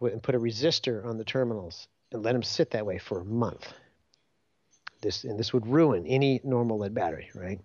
[0.00, 3.24] and put a resistor on the terminals and let them sit that way for a
[3.24, 3.72] month.
[5.02, 7.60] This and this would ruin any normal lead battery, right?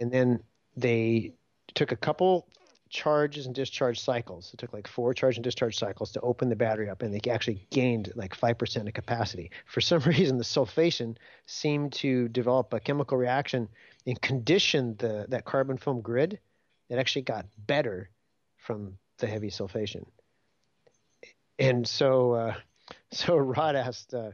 [0.00, 0.42] And then
[0.76, 1.34] they
[1.74, 2.48] took a couple
[2.90, 4.50] charges and discharge cycles.
[4.52, 7.30] It took like four charge and discharge cycles to open the battery up, and they
[7.30, 9.50] actually gained like 5% of capacity.
[9.66, 13.68] For some reason, the sulfation seemed to develop a chemical reaction
[14.06, 16.38] and conditioned the, that carbon film grid.
[16.88, 18.10] It actually got better
[18.56, 20.04] from the heavy sulfation.
[21.58, 22.54] And so, uh,
[23.12, 24.32] so Rod asked uh,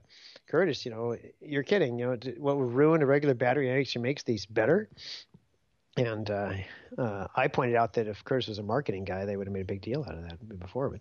[0.48, 1.98] Curtis, you know, you're kidding.
[1.98, 4.88] You know, what would ruin a regular battery actually makes these better.
[5.96, 6.52] And uh,
[6.98, 9.62] uh, I pointed out that if Curtis was a marketing guy, they would have made
[9.62, 10.90] a big deal out of that before.
[10.90, 11.00] But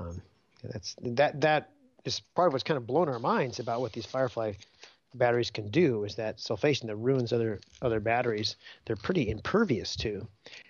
[0.00, 0.22] um,
[0.62, 1.70] that's that that
[2.04, 4.52] is part of what's kind of blown our minds about what these Firefly
[5.14, 6.04] batteries can do.
[6.04, 8.56] Is that sulfation that ruins other other batteries?
[8.84, 10.26] They're pretty impervious to.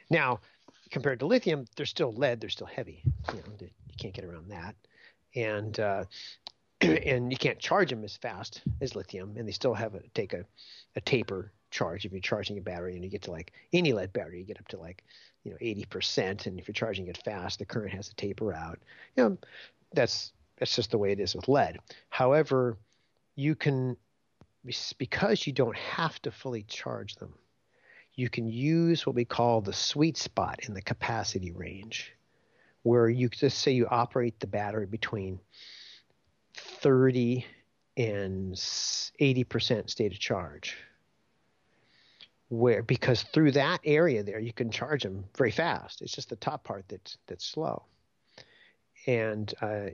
[0.09, 0.41] Now,
[0.91, 2.41] compared to lithium, they're still lead.
[2.41, 3.03] They're still heavy.
[3.29, 4.75] You know, you can't get around that.
[5.35, 6.05] And uh,
[6.81, 10.33] and you can't charge them as fast as lithium, and they still have a take
[10.33, 10.45] a,
[10.95, 14.12] a taper charge if you're charging a battery and you get to like any lead
[14.12, 15.05] battery you get up to like
[15.45, 18.79] you know 80% and if you're charging it fast the current has to taper out.
[19.17, 19.39] You know
[19.93, 21.79] that's that's just the way it is with lead.
[22.09, 22.79] However
[23.35, 23.97] you can
[24.99, 27.33] because you don't have to fully charge them
[28.17, 32.12] you can use what we call the sweet spot in the capacity range
[32.83, 35.39] where you just say you operate the battery between
[36.55, 37.45] 30
[37.97, 40.77] and 80% state of charge
[42.49, 46.03] where because through that area there you can charge them very fast.
[46.03, 47.85] It's just the top part that's that's slow,
[49.07, 49.87] and uh,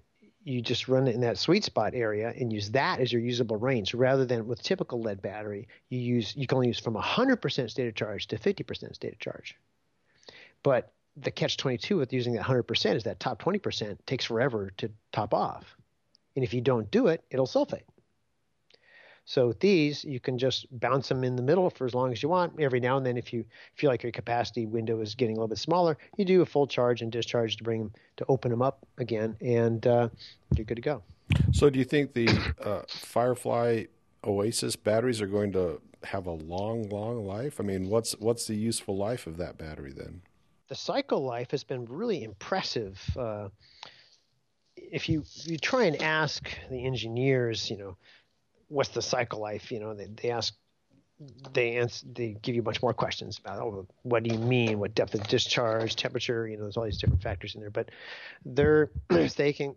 [0.45, 3.57] you just run it in that sweet spot area and use that as your usable
[3.57, 7.71] range rather than with typical lead battery you use you can only use from 100%
[7.71, 9.57] state of charge to 50% state of charge.
[10.63, 14.91] But the catch 22 with using that 100% is that top 20% takes forever to
[15.13, 15.77] top off.
[16.35, 17.83] And if you don't do it, it'll sulfate.
[19.25, 22.23] So with these, you can just bounce them in the middle for as long as
[22.23, 22.59] you want.
[22.59, 23.45] Every now and then, if you
[23.77, 26.67] feel like your capacity window is getting a little bit smaller, you do a full
[26.67, 30.09] charge and discharge to bring them to open them up again, and uh,
[30.57, 31.03] you're good to go.
[31.53, 32.29] So, do you think the
[32.61, 33.85] uh, Firefly
[34.25, 37.61] Oasis batteries are going to have a long, long life?
[37.61, 40.23] I mean, what's what's the useful life of that battery then?
[40.69, 43.01] The cycle life has been really impressive.
[43.17, 43.49] Uh,
[44.77, 47.97] if you you try and ask the engineers, you know,
[48.73, 49.71] what's the cycle life?
[49.71, 50.55] You know, they, they ask,
[51.53, 54.79] they answer, they give you a bunch more questions about, oh, what do you mean?
[54.79, 56.49] What depth of discharge, temperature?
[56.49, 57.71] You know, there's all these different factors in there.
[57.71, 57.91] But
[58.45, 58.91] they're
[59.37, 59.77] they can,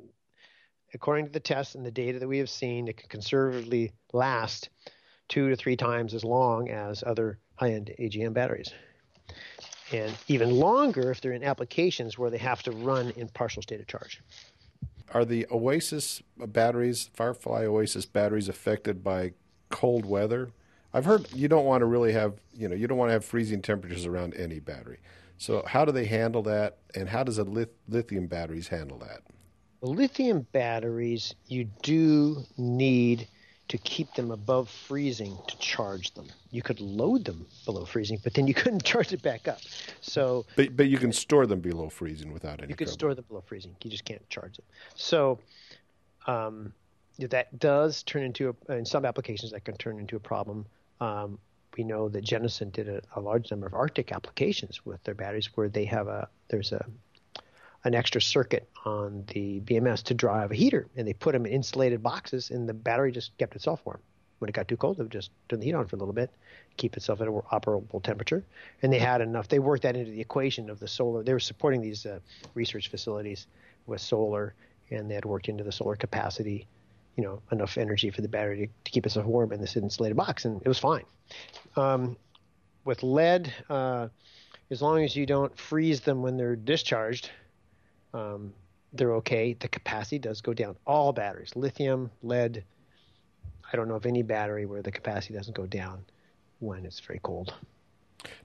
[0.94, 4.70] according to the tests and the data that we have seen, it can conservatively last
[5.28, 8.72] two to three times as long as other high-end AGM batteries.
[9.92, 13.80] And even longer if they're in applications where they have to run in partial state
[13.80, 14.22] of charge
[15.14, 19.34] are the Oasis batteries, Firefly Oasis batteries, affected by
[19.70, 20.52] cold weather?
[20.94, 23.26] I've heard you don't want to really have, you know, you don't want to have
[23.26, 25.00] freezing temperatures around any battery.
[25.38, 29.22] So how do they handle that, and how does a lithium batteries handle that?
[29.86, 33.28] lithium batteries, you do need
[33.68, 36.28] to keep them above freezing to charge them.
[36.52, 39.60] You could load them below freezing, but then you couldn't charge it back up.
[40.02, 42.70] So, but but you can store them below freezing without any.
[42.70, 43.00] You can trouble.
[43.00, 43.76] store them below freezing.
[43.84, 44.66] You just can't charge them.
[44.96, 45.40] So,
[46.28, 46.74] um,
[47.20, 50.66] that does turn into a, in some applications that can turn into a problem.
[51.00, 51.40] Um,
[51.78, 55.50] we know that Genasun did a, a large number of Arctic applications with their batteries,
[55.56, 56.86] where they have a there's a
[57.86, 61.54] an extra circuit on the BMS to drive a heater, and they put them in
[61.54, 64.00] insulated boxes, and the battery just kept itself warm.
[64.40, 66.14] When it got too cold, it would just turn the heat on for a little
[66.14, 66.30] bit,
[66.76, 68.44] keep itself at an operable temperature.
[68.82, 69.48] And they had enough.
[69.48, 71.24] They worked that into the equation of the solar.
[71.24, 72.20] They were supporting these uh,
[72.54, 73.48] research facilities
[73.86, 74.56] with solar,
[74.90, 76.68] and they had worked into the solar capacity,
[77.16, 80.18] you know, enough energy for the battery to, to keep itself warm in this insulated
[80.18, 81.06] box, and it was fine.
[81.78, 82.18] Um,
[82.84, 84.10] with lead, uh,
[84.70, 87.30] as long as you don't freeze them when they're discharged,
[88.16, 88.54] um,
[88.94, 89.54] they're okay.
[89.54, 90.76] The capacity does go down.
[90.88, 92.64] All batteries, lithium, lead.
[93.72, 96.06] I don't know of any battery where the capacity doesn't go down
[96.60, 97.54] when it's very cold.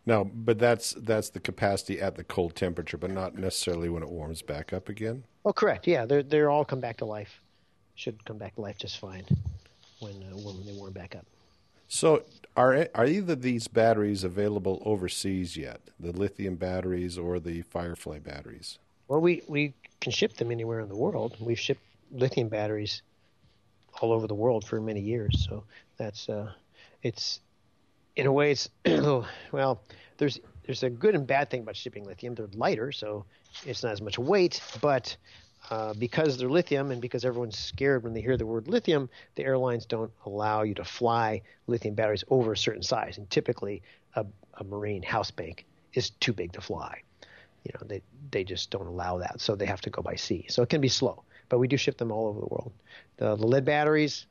[0.05, 4.11] No, but that's that's the capacity at the cold temperature, but not necessarily when it
[4.11, 5.25] warms back up again.
[5.45, 5.87] Oh, correct.
[5.87, 7.41] Yeah, they're they're all come back to life.
[7.95, 9.25] Should come back to life just fine
[10.01, 11.27] when uh, when they warm back up.
[11.87, 12.25] So,
[12.57, 15.81] are are either of these batteries available overseas yet?
[15.99, 18.79] The lithium batteries or the Firefly batteries?
[19.11, 21.37] Well, we we can ship them anywhere in the world.
[21.41, 21.83] We've shipped
[22.13, 23.03] lithium batteries
[24.01, 25.49] all over the world for many years.
[25.49, 25.65] So
[25.97, 26.53] that's uh,
[27.03, 27.41] it's
[28.15, 28.69] in a way it's
[29.51, 29.83] well
[30.19, 32.37] there's there's a good and bad thing about shipping lithium.
[32.37, 33.25] They're lighter, so
[33.67, 35.17] it's not as much weight, but
[35.71, 39.43] uh, because they're lithium and because everyone's scared when they hear the word lithium, the
[39.45, 43.19] airlines don't allow you to fly lithium batteries over a certain size.
[43.19, 43.83] And typically,
[44.15, 47.03] a, a marine house bank is too big to fly.
[47.65, 50.47] You know, they they just don't allow that, so they have to go by sea.
[50.49, 52.73] So it can be slow, but we do ship them all over the world.
[53.19, 54.27] The, the lead batteries,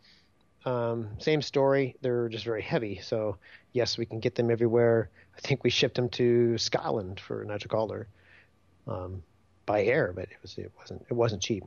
[0.66, 1.96] um, same story.
[2.02, 3.00] They're just very heavy.
[3.04, 3.38] So
[3.74, 5.10] yes, we can get them everywhere.
[5.38, 8.08] I think we shipped them to Scotland for Nigel Calder.
[8.88, 9.22] Um,
[9.70, 11.64] by air, but it was it wasn't it wasn't cheap.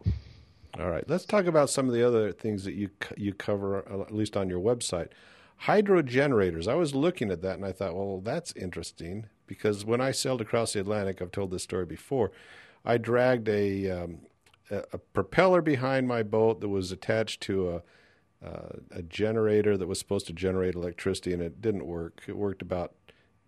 [0.78, 4.00] All right, let's talk about some of the other things that you you cover uh,
[4.02, 5.08] at least on your website.
[5.56, 6.66] Hydro generators.
[6.66, 10.40] I was looking at that and I thought, well, that's interesting because when I sailed
[10.40, 12.32] across the Atlantic, I've told this story before.
[12.86, 14.20] I dragged a um,
[14.70, 17.82] a, a propeller behind my boat that was attached to a
[18.44, 22.22] uh, a generator that was supposed to generate electricity, and it didn't work.
[22.26, 22.94] It worked about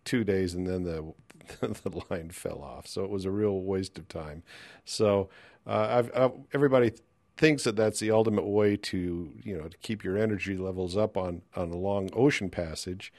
[0.05, 1.15] two days, and then the
[1.61, 2.87] the line fell off.
[2.87, 4.43] So it was a real waste of time.
[4.85, 5.31] So
[5.67, 6.93] uh, I've, I've, everybody
[7.37, 11.17] thinks that that's the ultimate way to you know to keep your energy levels up
[11.17, 13.11] on on a long ocean passage.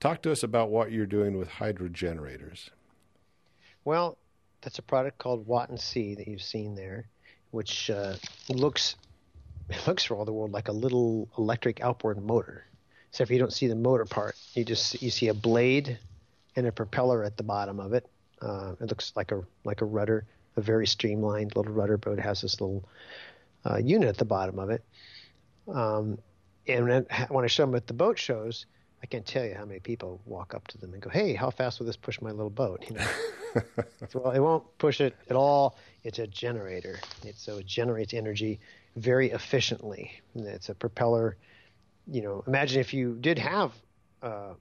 [0.00, 2.70] Talk to us about what you're doing with hydro generators.
[3.84, 4.18] Well,
[4.60, 7.06] that's a product called Watt&Sea that you've seen there,
[7.50, 8.14] which uh,
[8.48, 8.96] looks
[9.86, 12.64] looks for all the world like a little electric outboard motor.
[13.10, 14.36] Except for you don't see the motor part.
[14.54, 15.98] You just you see a blade
[16.56, 18.06] and a propeller at the bottom of it.
[18.42, 20.26] Uh, it looks like a like a rudder,
[20.56, 22.84] a very streamlined little rudder, but it has this little
[23.64, 24.84] uh, unit at the bottom of it.
[25.68, 26.18] Um,
[26.68, 28.66] and when I, when I show them at the boat shows,
[29.06, 31.48] I can't tell you how many people walk up to them and go, "Hey, how
[31.48, 33.06] fast will this push my little boat?" You know,
[34.14, 35.78] well, it won't push it at all.
[36.02, 36.98] It's a generator.
[37.24, 38.58] It, so it generates energy
[38.96, 40.20] very efficiently.
[40.34, 41.36] It's a propeller.
[42.08, 43.70] You know, imagine if you did have
[44.24, 44.54] uh,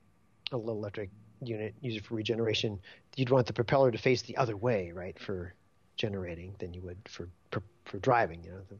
[0.51, 1.09] a little electric
[1.41, 2.79] unit, use it for regeneration,
[3.15, 5.55] you'd want the propeller to face the other way, right, for
[5.97, 8.43] generating than you would for for, for driving.
[8.43, 8.77] You know, the,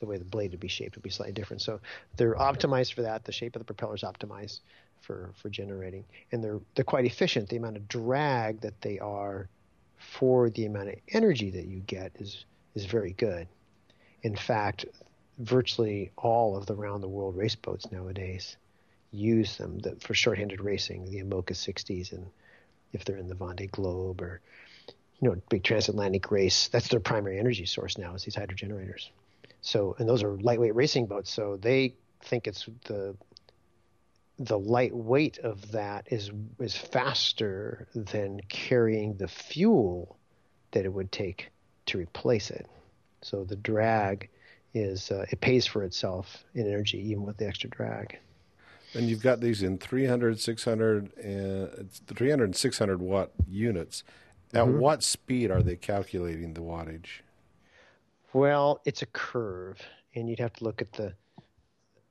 [0.00, 1.60] the way the blade would be shaped would be slightly different.
[1.60, 1.80] So
[2.16, 3.26] they're optimized for that.
[3.26, 4.60] The shape of the propeller is optimized
[5.06, 7.48] for for generating, and they're they're quite efficient.
[7.48, 9.48] The amount of drag that they are
[9.98, 12.44] for the amount of energy that you get is
[12.74, 13.46] is very good.
[14.22, 14.84] In fact,
[15.38, 18.56] virtually all of the round the world race boats nowadays
[19.12, 22.26] use them the, for short-handed racing, the IMOCA 60s, and
[22.92, 24.40] if they're in the Vendée Globe or
[25.20, 29.10] you know big transatlantic race, that's their primary energy source now is these hydro generators.
[29.60, 33.16] So and those are lightweight racing boats, so they think it's the
[34.38, 40.16] the light weight of that is is faster than carrying the fuel
[40.72, 41.50] that it would take
[41.86, 42.66] to replace it.
[43.22, 44.28] So the drag
[44.74, 48.18] is uh, it pays for itself in energy even with the extra drag.
[48.94, 54.04] And you've got these in 300, 600, and 300 and 600 watt units.
[54.52, 54.78] At mm-hmm.
[54.78, 57.22] what speed are they calculating the wattage?
[58.32, 59.80] Well, it's a curve,
[60.14, 61.14] and you'd have to look at the,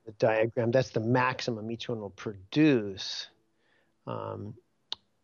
[0.04, 0.70] the diagram.
[0.70, 3.28] That's the maximum each one will produce.
[4.06, 4.54] Um,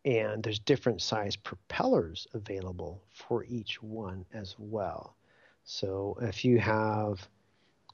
[0.03, 5.15] and there's different size propellers available for each one as well.
[5.63, 7.27] So if you have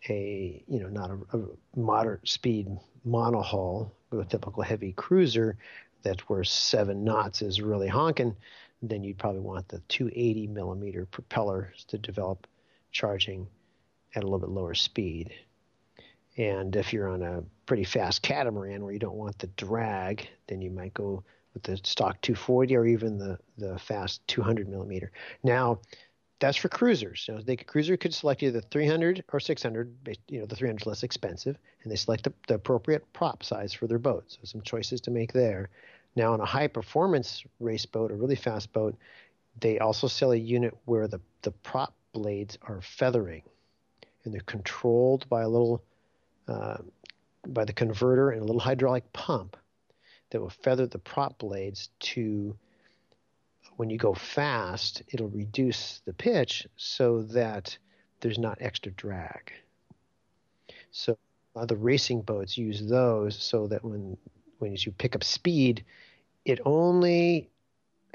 [0.09, 2.67] a you know not a, a moderate speed
[3.05, 5.57] monohull with a typical heavy cruiser
[6.03, 8.35] that's where seven knots is really honking,
[8.81, 12.47] then you'd probably want the 280 millimeter propellers to develop
[12.91, 13.47] charging
[14.15, 15.33] at a little bit lower speed.
[16.37, 20.61] And if you're on a pretty fast catamaran where you don't want the drag, then
[20.61, 21.23] you might go
[21.53, 25.11] with the stock 240 or even the, the fast 200 millimeter.
[25.43, 25.79] Now,
[26.39, 27.25] that's for cruisers.
[27.27, 29.95] Know, they cruiser could select either 300 or 600.
[30.27, 33.73] You know, the 300 is less expensive, and they select the, the, appropriate prop size
[33.73, 34.25] for their boat.
[34.27, 35.69] So some choices to make there.
[36.15, 38.95] Now, on a high performance race boat, a really fast boat,
[39.59, 43.41] they also sell a unit where the the prop blades are feathering,
[44.23, 45.81] and they're controlled by a little
[46.47, 46.77] uh,
[47.47, 49.57] by the converter and a little hydraulic pump
[50.29, 52.55] that will feather the prop blades to
[53.77, 57.77] when you go fast, it'll reduce the pitch so that
[58.21, 59.53] there's not extra drag.
[60.91, 61.17] So
[61.55, 64.17] uh, the racing boats use those so that when
[64.59, 65.85] when you pick up speed,
[66.43, 67.51] it only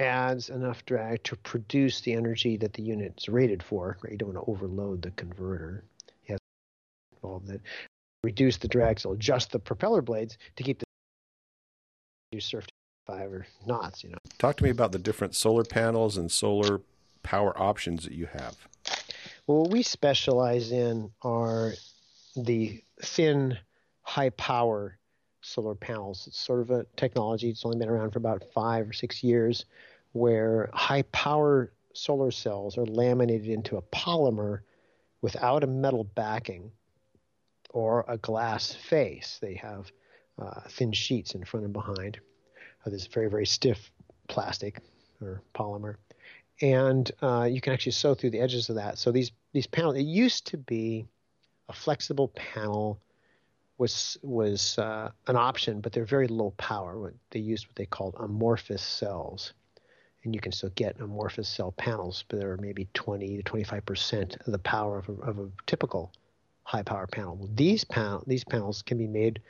[0.01, 3.97] adds enough drag to produce the energy that the unit's rated for.
[4.03, 4.13] Right?
[4.13, 5.85] You don't want to overload the converter.
[6.27, 6.41] You have
[7.15, 7.61] involved that.
[8.25, 10.85] Reduce the drag, so adjust the propeller blades to keep the
[12.31, 12.67] you surf
[13.07, 14.03] five or knots.
[14.03, 14.19] You know.
[14.39, 16.81] Talk to me about the different solar panels and solar
[17.23, 18.57] power options that you have.
[19.47, 21.73] Well, what we specialize in are
[22.37, 23.59] the thin,
[24.03, 24.99] high power
[25.41, 26.27] solar panels.
[26.27, 27.51] It's sort of a technology.
[27.51, 29.65] It's only been around for about five or six years,
[30.13, 34.61] where high power solar cells are laminated into a polymer
[35.21, 36.71] without a metal backing
[37.73, 39.39] or a glass face.
[39.41, 39.91] They have
[40.39, 42.21] uh, thin sheets in front and behind
[42.85, 43.91] of this very, very stiff
[44.29, 44.81] plastic
[45.21, 45.97] or polymer.
[46.61, 48.99] And uh, you can actually sew through the edges of that.
[48.99, 51.07] So these, these panels, it used to be
[51.69, 53.01] a flexible panel
[53.79, 57.13] was was uh, an option, but they're very low power.
[57.31, 59.55] They used what they called amorphous cells,
[60.23, 64.37] and you can still get amorphous cell panels, but they're maybe 20 to 25 percent
[64.47, 66.13] of the power of a, of a typical
[66.65, 67.37] high power panel.
[67.37, 69.41] Well, these panel these panels can be made.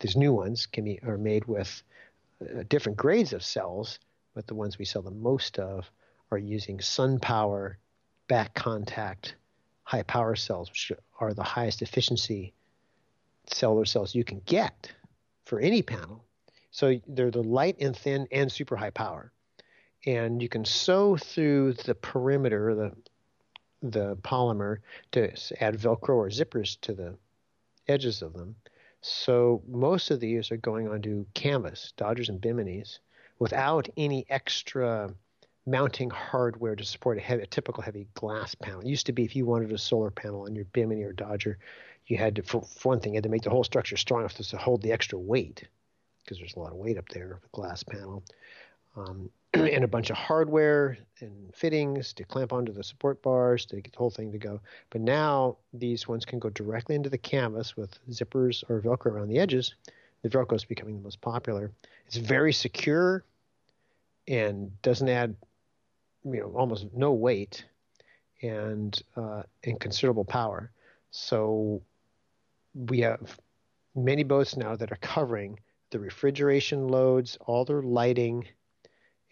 [0.00, 1.82] These new ones can be are made with
[2.40, 3.98] uh, different grades of cells,
[4.34, 5.90] but the ones we sell the most of
[6.30, 7.74] are using SunPower,
[8.26, 9.36] back contact,
[9.84, 12.54] high power cells, which are the highest efficiency
[13.46, 14.90] cellular cells you can get
[15.44, 16.24] for any panel.
[16.70, 19.30] So they're the light and thin and super high power.
[20.06, 22.92] And you can sew through the perimeter, the
[23.82, 24.78] the polymer
[25.12, 27.14] to add Velcro or zippers to the
[27.88, 28.54] edges of them.
[29.00, 32.98] So most of these are going onto canvas, Dodgers and Biminis,
[33.38, 35.12] without any extra
[35.66, 38.80] mounting hardware to support a, heavy, a typical heavy glass panel.
[38.80, 41.58] It used to be if you wanted a solar panel on your Bimini or Dodger,
[42.06, 44.20] you had to, for, for one thing, you had to make the whole structure strong
[44.20, 45.64] enough to hold the extra weight
[46.22, 48.22] because there's a lot of weight up there, the glass panel,
[48.96, 53.80] um, and a bunch of hardware and fittings to clamp onto the support bars to
[53.80, 54.60] get the whole thing to go.
[54.90, 59.28] But now these ones can go directly into the canvas with zippers or Velcro around
[59.28, 59.74] the edges.
[60.22, 61.70] The Velcro is becoming the most popular.
[62.06, 63.24] It's very secure
[64.26, 65.34] and doesn't add
[66.24, 67.64] you know almost no weight
[68.42, 70.70] and uh, and considerable power.
[71.10, 71.82] So
[72.74, 73.38] we have
[73.94, 75.58] many boats now that are covering
[75.90, 78.46] the refrigeration loads, all their lighting,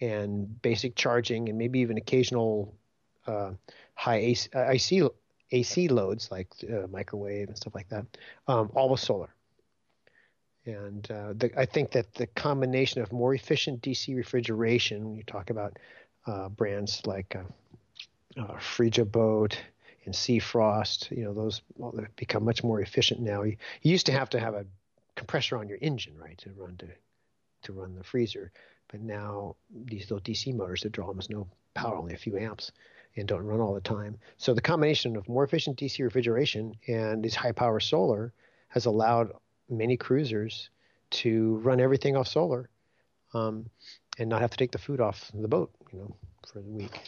[0.00, 2.74] and basic charging, and maybe even occasional
[3.26, 3.52] uh,
[3.94, 5.08] high AC, AC,
[5.52, 8.06] AC loads like uh, microwave and stuff like that,
[8.48, 9.34] um, all with solar.
[10.66, 15.24] And uh, the, I think that the combination of more efficient DC refrigeration, when you
[15.24, 15.78] talk about
[16.26, 19.56] uh, brands like uh, uh, Frigidaire
[20.04, 21.10] and Seafrost.
[21.10, 23.42] You know, those well, become much more efficient now.
[23.42, 24.66] You, you, used to have to have a
[25.16, 26.86] compressor on your engine, right, to run to
[27.62, 28.52] to run the freezer.
[28.90, 32.72] But now these little DC motors that draw almost no power, only a few amps,
[33.16, 34.18] and don't run all the time.
[34.36, 38.32] So the combination of more efficient DC refrigeration and these high power solar
[38.68, 39.32] has allowed
[39.68, 40.70] many cruisers
[41.10, 42.68] to run everything off solar.
[43.32, 43.70] Um,
[44.18, 46.14] and not have to take the food off the boat, you know,
[46.46, 47.00] for the week.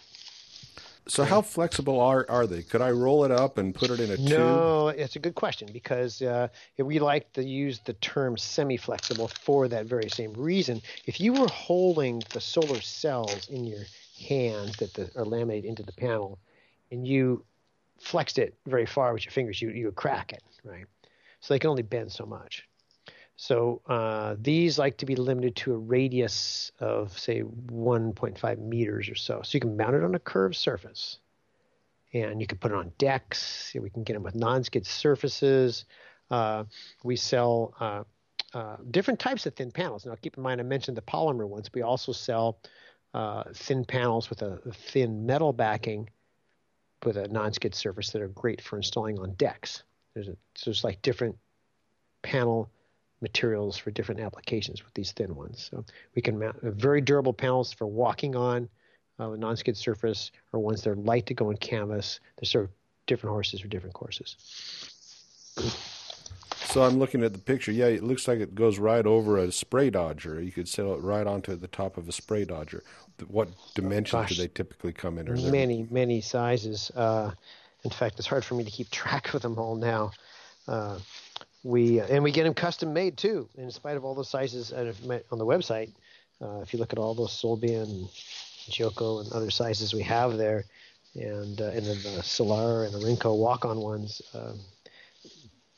[1.09, 2.63] So how flexible are are they?
[2.63, 4.29] Could I roll it up and put it in a tube?
[4.29, 6.49] No, it's a good question because uh,
[6.79, 10.81] we like to use the term semi-flexible for that very same reason.
[11.07, 13.85] If you were holding the solar cells in your
[14.29, 16.39] hands that the, are laminated into the panel,
[16.93, 17.45] and you
[17.99, 20.87] flexed it very far with your fingers, you you would crack it, right?
[21.41, 22.69] So they can only bend so much.
[23.43, 29.17] So uh, these like to be limited to a radius of, say, 1.5 meters or
[29.17, 29.43] so.
[29.43, 31.19] So you can mount it on a curved surface.
[32.15, 33.73] And you can put it on decks.
[33.75, 35.87] We can get them with non-skid surfaces.
[36.31, 36.67] Uh,
[37.03, 38.05] we sell uh,
[38.55, 40.07] uh, different types of thin panels.
[40.07, 41.69] Now, keep in mind, I mentioned the polymer ones.
[41.75, 42.61] We also sell
[43.13, 46.09] uh, thin panels with a, a thin metal backing
[47.05, 49.83] with a non-skid surface that are great for installing on decks.
[50.15, 51.37] There's, a, so there's like different
[52.23, 52.71] panel
[53.23, 55.69] materials for different applications with these thin ones.
[55.71, 58.69] So we can mount very durable panels for walking on
[59.21, 62.21] uh, a non-skid surface, or ones that are light to go on canvas.
[62.37, 62.71] They're sort of
[63.07, 64.37] different horses for different courses.
[66.67, 67.71] So I'm looking at the picture.
[67.71, 70.41] Yeah, it looks like it goes right over a spray dodger.
[70.41, 72.83] You could sail it right onto the top of a spray dodger.
[73.29, 75.29] What dimensions Gosh, do they typically come in?
[75.29, 76.91] Or many, many sizes.
[76.93, 77.33] Uh,
[77.85, 80.13] in fact, it's hard for me to keep track of them all now.
[80.67, 80.99] Uh,
[81.65, 83.49] we and we get them custom made too.
[83.57, 84.87] In spite of all the sizes on
[85.39, 85.91] the website,
[86.41, 88.09] uh, if you look at all those Solbian,
[88.71, 90.65] Gioco, and other sizes we have there,
[91.15, 94.23] and uh, and then the Solar and the walk-on ones.
[94.35, 94.59] Um,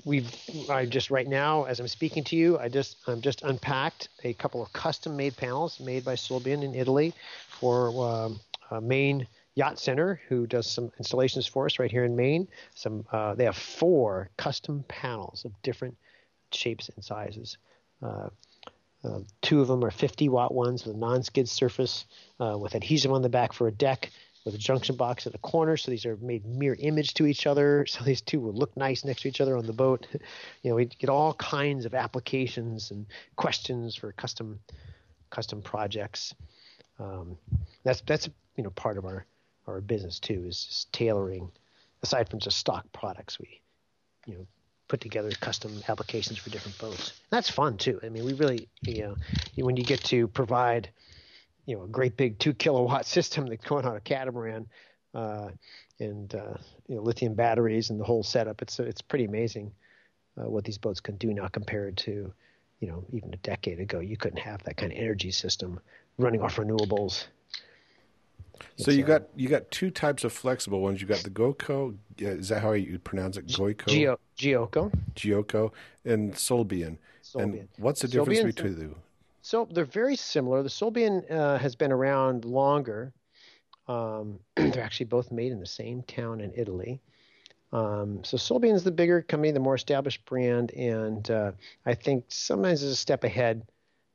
[0.05, 0.35] we've
[0.71, 4.33] I just right now as I'm speaking to you, I just I'm just unpacked a
[4.35, 7.13] couple of custom-made panels made by Solbian in Italy
[7.49, 8.41] for um,
[8.83, 12.49] Maine Yacht Center, who does some installations for us right here in Maine.
[12.75, 15.97] Some uh, they have four custom panels of different
[16.53, 17.59] shapes and sizes.
[18.03, 18.29] Uh,
[19.05, 22.07] Uh, two of them are 50 watt ones with a non-skid surface
[22.41, 24.11] uh, with adhesive on the back for a deck
[24.45, 25.77] with a junction box at the corner.
[25.77, 27.85] So these are made mirror image to each other.
[27.95, 30.07] So these two will look nice next to each other on the boat.
[30.63, 34.59] you know, we get all kinds of applications and questions for custom
[35.31, 36.35] custom projects.
[36.99, 37.37] Um,
[37.83, 39.27] that's that's you know part of our
[39.67, 41.51] our business too is just tailoring.
[42.03, 43.61] Aside from just stock products, we
[44.27, 44.47] you know
[44.89, 47.21] put together custom applications for different boats.
[47.31, 47.99] That's fun too.
[48.03, 49.17] I mean, we really you know
[49.57, 50.91] when you get to provide
[51.67, 54.67] you know a great big two kilowatt system that's going on a catamaran
[55.15, 55.49] uh,
[56.01, 56.55] and uh,
[56.89, 58.63] you know lithium batteries and the whole setup.
[58.63, 59.73] It's it's pretty amazing
[60.39, 62.33] uh, what these boats can do now compared to
[62.81, 64.01] you know even a decade ago.
[64.01, 65.81] You couldn't have that kind of energy system
[66.19, 67.27] running off renewables.
[68.77, 71.01] So you got you got two types of flexible ones.
[71.01, 71.97] You got the GoCo.
[72.19, 73.47] Is that how you pronounce it?
[73.47, 74.17] Goico.
[74.37, 74.93] Gioco.
[75.15, 75.73] Gioco
[76.05, 76.99] and Solbian.
[77.23, 77.43] Solbian.
[77.43, 78.95] And what's the difference Solbian's between the
[79.45, 80.63] so they're very similar.
[80.63, 83.13] The Solbian uh, has been around longer.
[83.87, 87.03] Um, they're actually both made in the same town in Italy.
[87.71, 91.53] Um, so Solbian is the bigger company, the more established brand, and uh,
[91.85, 93.67] I think sometimes is a step ahead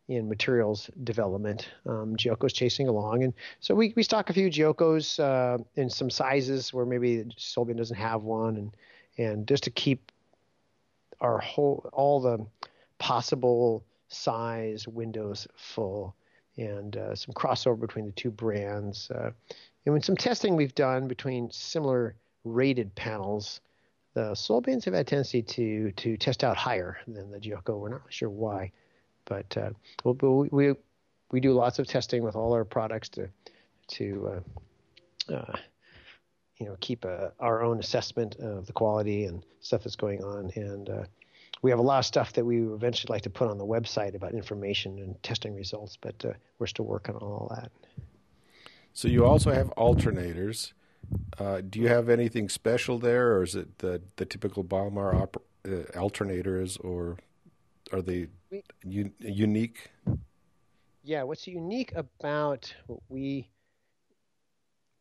[0.10, 1.70] in materials development.
[1.86, 6.10] Um, Gioco's chasing along, and so we, we stock a few Giocos uh, in some
[6.10, 8.76] sizes where maybe Solbian doesn't have one, and
[9.18, 10.12] and just to keep
[11.22, 12.45] our whole all the
[12.97, 16.16] possible size windows full
[16.57, 19.10] and uh, some crossover between the two brands.
[19.12, 19.32] Uh,
[19.86, 23.62] and when some testing we've done between similar rated panels,
[24.14, 27.80] the Solbians have had a tendency to to test out higher than the Gioco.
[27.80, 28.72] We're not sure why,
[29.30, 29.69] but uh,
[30.03, 30.73] we, we
[31.32, 33.30] we do lots of testing with all our products to
[33.88, 34.41] to
[35.30, 35.55] uh, uh,
[36.57, 40.51] you know keep a, our own assessment of the quality and stuff that's going on
[40.55, 41.03] and uh,
[41.61, 44.15] we have a lot of stuff that we eventually like to put on the website
[44.15, 47.71] about information and testing results, but uh, we're still working on all that.
[48.93, 50.73] So you also have alternators.
[51.38, 55.43] Uh, do you have anything special there, or is it the the typical Balmar op-
[55.65, 57.17] uh, alternators, or
[57.91, 58.27] are they
[58.85, 59.89] un- unique?
[61.03, 63.49] Yeah, what's unique about what we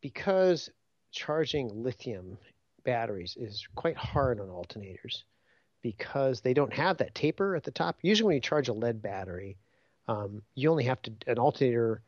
[0.01, 0.71] because
[1.11, 2.39] charging lithium
[2.85, 5.25] batteries is quite hard on alternators
[5.83, 7.99] because they don't have that taper at the top.
[8.03, 9.57] Usually, when you charge a lead battery,
[10.07, 12.03] um, you only have to an alternator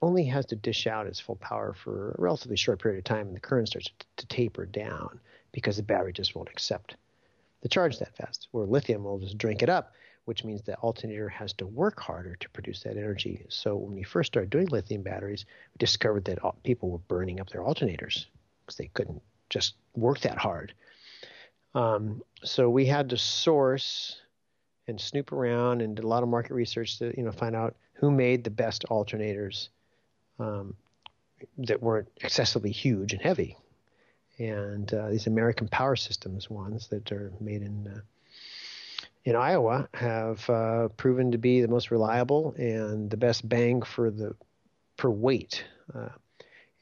[0.00, 3.28] only has to dish out its full power for a relatively short period of time,
[3.28, 5.20] and the current starts to taper down
[5.52, 6.96] because the battery just won't accept
[7.62, 8.48] the charge that fast.
[8.50, 9.94] Where lithium will just drink it up,
[10.24, 13.46] which means the alternator has to work harder to produce that energy.
[13.48, 17.48] So when we first started doing lithium batteries, we discovered that people were burning up
[17.50, 18.26] their alternators
[18.60, 20.74] because they couldn't just work that hard.
[21.74, 24.20] Um, so we had to source
[24.88, 27.76] and snoop around and did a lot of market research to you know find out
[27.94, 29.68] who made the best alternators
[30.38, 30.74] um,
[31.58, 33.56] that weren't excessively huge and heavy.
[34.38, 38.00] And uh, these American Power Systems ones that are made in uh,
[39.24, 44.10] in Iowa have uh, proven to be the most reliable and the best bang for
[44.10, 44.34] the
[44.96, 45.64] per weight.
[45.94, 46.08] Uh,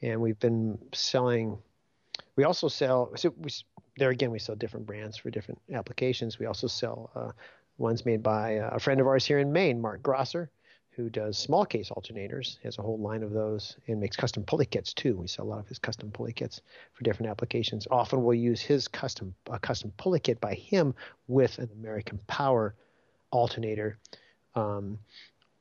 [0.01, 1.57] and we've been selling.
[2.35, 3.11] We also sell.
[3.15, 3.51] So we
[3.97, 6.39] there again, we sell different brands for different applications.
[6.39, 7.31] We also sell uh,
[7.77, 10.49] ones made by uh, a friend of ours here in Maine, Mark Grasser,
[10.91, 12.57] who does small case alternators.
[12.63, 15.15] Has a whole line of those and makes custom pulley kits too.
[15.15, 16.61] We sell a lot of his custom pulley kits
[16.93, 17.87] for different applications.
[17.89, 20.93] Often we'll use his custom a custom pulley kit by him
[21.27, 22.75] with an American Power
[23.31, 23.97] alternator
[24.55, 24.99] um,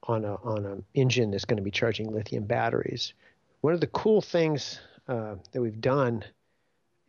[0.05, 3.15] on a on an engine that's going to be charging lithium batteries.
[3.61, 6.25] One of the cool things uh, that we've done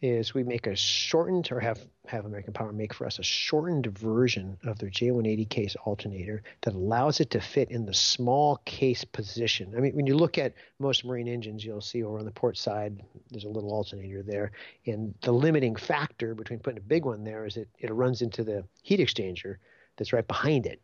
[0.02, 3.86] is we make a shortened or have have American Power make for us a shortened
[3.98, 9.04] version of their J180 case alternator that allows it to fit in the small case
[9.04, 9.74] position.
[9.78, 12.58] I mean, when you look at most marine engines, you'll see over on the port
[12.58, 14.52] side there's a little alternator there,
[14.88, 18.44] and the limiting factor between putting a big one there is that it runs into
[18.44, 19.58] the heat exchanger
[19.96, 20.82] that's right behind it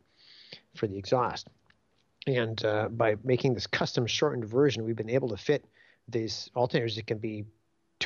[0.76, 1.50] for the exhaust.
[2.28, 5.66] And uh, by making this custom shortened version, we've been able to fit
[6.08, 7.46] these alternators that can be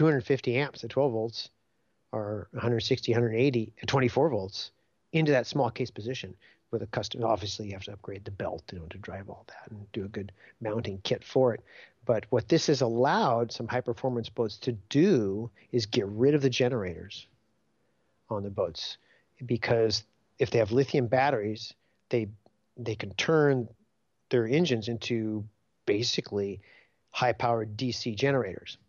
[0.02, 1.50] 250 amps at 12 volts
[2.12, 4.72] or 160, 180 at 24 volts
[5.14, 6.36] into that small case position
[6.72, 7.24] with a custom.
[7.24, 10.04] Obviously, you have to upgrade the belt you know, to drive all that and do
[10.04, 11.62] a good mounting kit for it.
[12.04, 16.42] But what this has allowed some high performance boats to do is get rid of
[16.42, 17.28] the generators
[18.28, 18.98] on the boats
[19.46, 20.04] because
[20.40, 21.76] if they have lithium batteries,
[22.10, 22.28] they
[22.76, 23.68] they can turn
[24.32, 25.44] their engines into
[25.86, 26.60] basically
[27.12, 28.80] high powered DC generators.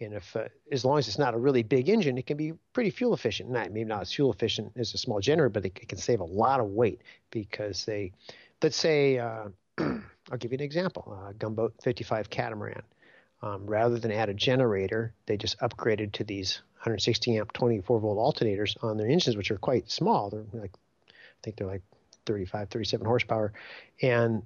[0.00, 2.54] And if uh, as long as it's not a really big engine, it can be
[2.72, 3.50] pretty fuel efficient.
[3.50, 6.20] Not maybe not as fuel efficient as a small generator, but it, it can save
[6.20, 8.12] a lot of weight because they
[8.62, 9.48] let's say, uh,
[9.78, 12.82] I'll give you an example: uh, Gunboat 55 catamaran.
[13.42, 18.36] Um, rather than add a generator, they just upgraded to these 160 amp 24 volt
[18.36, 20.28] alternators on their engines, which are quite small.
[20.28, 20.74] They're like,
[21.08, 21.82] I think they're like
[22.26, 23.54] 35, 37 horsepower,
[24.02, 24.42] and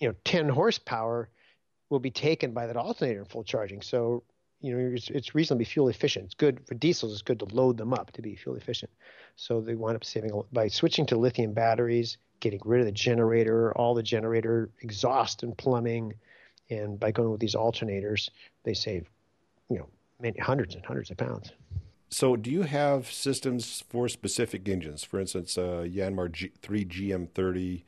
[0.00, 1.28] you know, 10 horsepower
[1.90, 3.82] will be taken by that alternator in full charging.
[3.82, 4.24] So
[4.60, 6.26] you know, it's, it's, reasonably fuel efficient.
[6.26, 7.12] It's good for diesels.
[7.12, 8.90] It's good to load them up to be fuel efficient.
[9.36, 13.72] So they wind up saving by switching to lithium batteries, getting rid of the generator,
[13.76, 16.14] all the generator exhaust and plumbing,
[16.70, 18.30] and by going with these alternators,
[18.64, 19.08] they save,
[19.70, 19.88] you know,
[20.20, 21.52] many hundreds and hundreds of pounds.
[22.10, 25.04] So, do you have systems for specific engines?
[25.04, 27.82] For instance, uh, Yanmar G- 3 GM30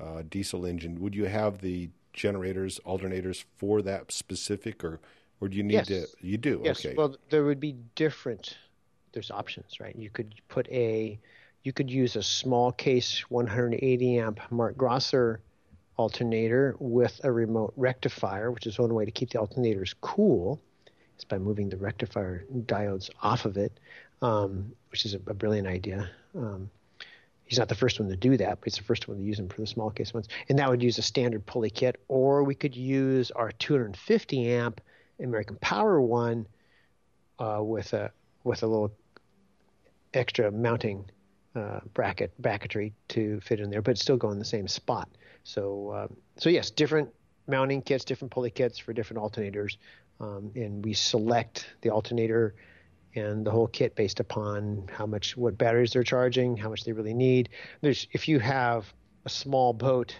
[0.00, 1.00] uh, diesel engine.
[1.00, 5.00] Would you have the generators, alternators for that specific, or
[5.40, 5.86] or do you need yes.
[5.88, 6.06] to?
[6.20, 6.60] You do.
[6.64, 6.84] Yes.
[6.84, 6.94] Okay.
[6.94, 8.56] Well, there would be different.
[9.12, 9.94] There's options, right?
[9.94, 11.18] You could put a,
[11.62, 15.40] you could use a small case 180 amp Mark Grasser
[15.96, 20.60] alternator with a remote rectifier, which is one way to keep the alternators cool.
[21.18, 23.72] Is by moving the rectifier diodes off of it,
[24.20, 26.10] um, which is a, a brilliant idea.
[26.36, 26.68] Um,
[27.44, 29.36] he's not the first one to do that, but he's the first one to use
[29.36, 30.28] them for the small case ones.
[30.48, 34.80] And that would use a standard pulley kit, or we could use our 250 amp
[35.20, 36.46] American Power one
[37.38, 38.10] uh, with a
[38.44, 38.92] with a little
[40.12, 41.04] extra mounting
[41.54, 45.08] uh, bracket bracketry to fit in there, but still go in the same spot.
[45.44, 47.10] So uh, so yes, different
[47.46, 49.76] mounting kits, different pulley kits for different alternators,
[50.20, 52.54] um, and we select the alternator
[53.14, 56.92] and the whole kit based upon how much what batteries they're charging, how much they
[56.92, 57.48] really need.
[57.80, 58.92] There's if you have
[59.24, 60.16] a small boat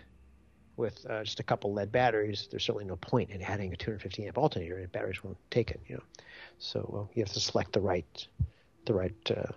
[0.77, 4.27] with uh, just a couple lead batteries, there's certainly no point in adding a 250
[4.27, 4.79] amp alternator.
[4.79, 6.03] And batteries won't take it, you know.
[6.59, 8.27] So uh, you have to select the right
[8.87, 9.53] the right uh,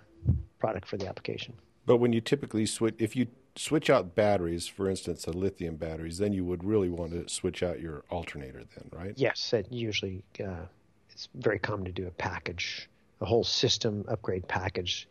[0.60, 1.54] product for the application.
[1.86, 6.18] But when you typically switch, if you switch out batteries, for instance, the lithium batteries,
[6.18, 9.14] then you would really want to switch out your alternator, then, right?
[9.16, 10.66] Yes, it usually uh,
[11.10, 12.90] it's very common to do a package,
[13.22, 15.08] a whole system upgrade package.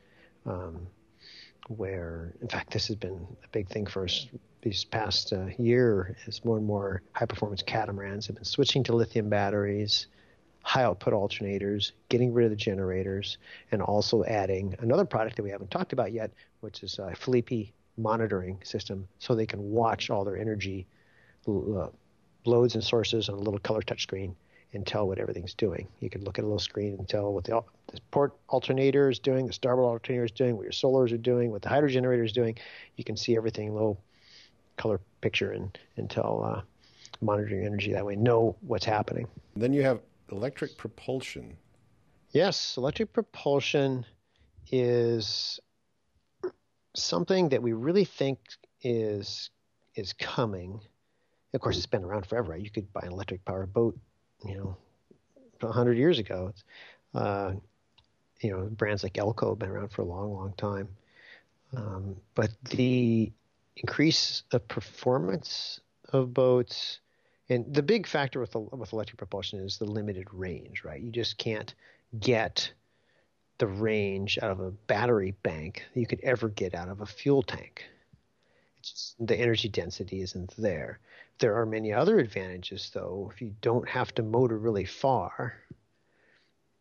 [0.46, 0.86] Um,
[1.68, 4.28] where, in fact, this has been a big thing for us
[4.66, 8.96] these past uh, year as more and more high performance catamarans have been switching to
[8.96, 10.08] lithium batteries,
[10.62, 13.38] high output alternators, getting rid of the generators,
[13.70, 17.72] and also adding another product that we haven't talked about yet, which is a Philippi
[17.96, 20.84] monitoring system so they can watch all their energy
[21.46, 21.86] uh,
[22.44, 24.34] loads and sources on a little color touchscreen
[24.72, 25.86] and tell what everything's doing.
[26.00, 27.62] You can look at a little screen and tell what the,
[27.92, 31.52] the port alternator is doing, the starboard alternator is doing, what your solars are doing,
[31.52, 32.58] what the hydro generator is doing.
[32.96, 33.98] You can see everything low
[34.76, 36.62] color picture and, and tell uh,
[37.20, 39.26] monitoring energy that way, know what's happening.
[39.54, 40.00] Then you have
[40.30, 41.56] electric propulsion.
[42.30, 44.04] Yes, electric propulsion
[44.70, 45.60] is
[46.94, 48.38] something that we really think
[48.82, 49.50] is
[49.94, 50.80] is coming.
[51.54, 52.52] Of course, it's been around forever.
[52.52, 52.60] Right?
[52.60, 53.98] You could buy an electric powered boat,
[54.44, 54.76] you know,
[55.70, 56.52] hundred years ago.
[57.14, 57.54] Uh,
[58.40, 60.88] you know, brands like Elco have been around for a long, long time.
[61.74, 63.32] Um, but the
[63.76, 65.80] increase the performance
[66.12, 67.00] of boats.
[67.48, 71.00] And the big factor with with electric propulsion is the limited range, right?
[71.00, 71.74] You just can't
[72.18, 72.72] get
[73.58, 77.42] the range out of a battery bank you could ever get out of a fuel
[77.42, 77.84] tank.
[78.78, 81.00] It's just, the energy density isn't there.
[81.38, 83.30] There are many other advantages, though.
[83.32, 85.54] If you don't have to motor really far,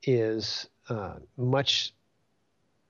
[0.04, 1.94] is uh, much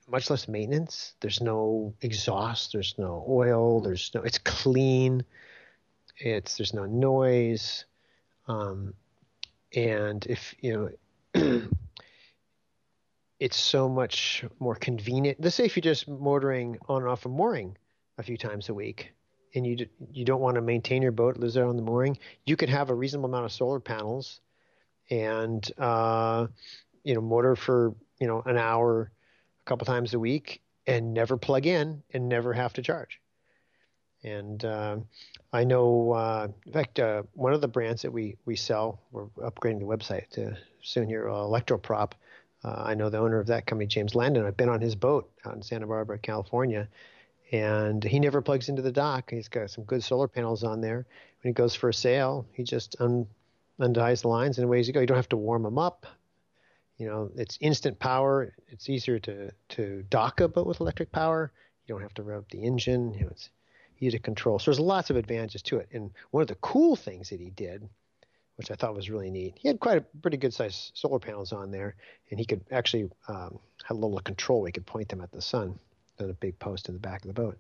[0.08, 1.14] much less maintenance.
[1.20, 2.72] There's no exhaust.
[2.74, 3.82] There's no oil.
[3.82, 4.22] There's no.
[4.22, 5.24] It's clean.
[6.18, 7.86] It's there's no noise.
[8.48, 8.94] Um,
[9.76, 10.92] and if you
[11.34, 11.70] know,
[13.40, 15.40] it's so much more convenient.
[15.42, 17.78] Let's say if you're just motoring on and off a mooring
[18.18, 19.12] a few times a week,
[19.56, 22.56] and you you don't want to maintain your boat, lives there on the mooring, you
[22.56, 24.40] could have a reasonable amount of solar panels,
[25.10, 26.48] and uh,
[27.04, 29.12] you know motor for you know an hour
[29.66, 33.20] a couple times a week and never plug in and never have to charge.
[34.24, 34.98] And uh,
[35.54, 39.26] I know, uh, in fact, uh, one of the brands that we, we sell, we're
[39.38, 42.14] upgrading the website to soon here, uh, Electroprop.
[42.64, 44.46] Uh, I know the owner of that company, James Landon.
[44.46, 46.88] I've been on his boat out in Santa Barbara, California,
[47.52, 49.30] and he never plugs into the dock.
[49.30, 51.06] He's got some good solar panels on there.
[51.44, 53.28] When he goes for a sail, he just un-
[53.80, 55.02] unties the lines and away you go.
[55.02, 56.08] You don't have to warm them up.
[56.98, 58.54] You know, it's instant power.
[58.70, 61.52] It's easier to to dock a boat with electric power.
[61.86, 63.14] You don't have to rev the engine.
[63.14, 63.50] You know, it's
[64.00, 64.60] easy to control.
[64.60, 65.90] So there's lots of advantages to it.
[65.92, 67.88] And one of the cool things that he did,
[68.56, 71.52] which I thought was really neat, he had quite a pretty good sized solar panels
[71.52, 71.96] on there,
[72.32, 74.66] and he could actually um, have a little control.
[74.66, 75.78] He could point them at the sun
[76.20, 77.58] on a big post in the back of the boat.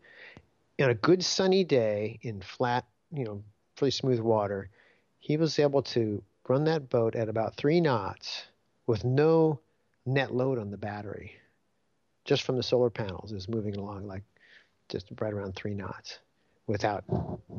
[0.79, 3.43] on a good sunny day in flat, you know,
[3.75, 4.69] pretty smooth water,
[5.19, 8.45] he was able to run that boat at about three knots
[8.87, 9.59] with no
[10.05, 11.33] net load on the battery,
[12.25, 13.31] just from the solar panels.
[13.31, 14.23] Is moving along like
[14.89, 16.19] just right around three knots
[16.67, 17.03] without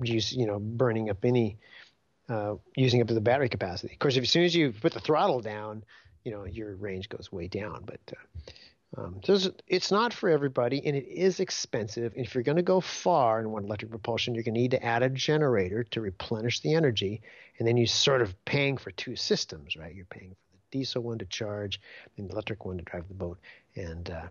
[0.03, 1.57] use, you know, burning up any,
[2.29, 3.95] uh, using up the battery capacity.
[3.95, 5.85] Of course, if, as soon as you put the throttle down,
[6.25, 7.85] you know, your range goes way down.
[7.87, 12.15] But uh, um, so it's, not for everybody, and it is expensive.
[12.17, 14.71] And if you're going to go far and want electric propulsion, you're going to need
[14.73, 17.21] to add a generator to replenish the energy,
[17.59, 19.95] and then you're sort of paying for two systems, right?
[19.95, 20.46] You're paying for
[20.79, 21.81] diesel one to charge
[22.17, 23.39] and the electric one to drive the boat,
[23.75, 24.27] and uh,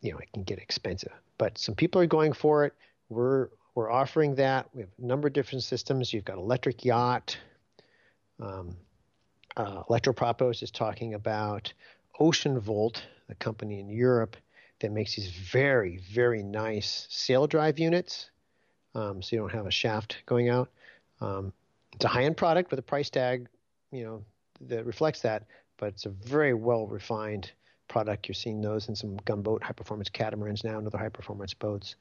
[0.00, 1.12] you know it can get expensive.
[1.38, 2.72] But some people are going for it.
[3.08, 4.68] We're we're offering that.
[4.74, 6.12] We have a number of different systems.
[6.12, 7.38] You've got electric yacht.
[8.40, 8.76] Um,
[9.56, 11.72] uh, Electropropos is talking about
[12.20, 14.36] Ocean Volt, the company in Europe
[14.80, 18.30] that makes these very, very nice sail drive units.
[18.94, 20.70] Um, so you don't have a shaft going out.
[21.20, 21.52] Um,
[21.94, 23.48] it's a high-end product with a price tag,
[23.90, 24.24] you know,
[24.68, 25.44] that reflects that,
[25.78, 27.52] but it's a very well refined
[27.88, 28.28] product.
[28.28, 31.96] You're seeing those in some gunboat high performance catamarans now and other high performance boats.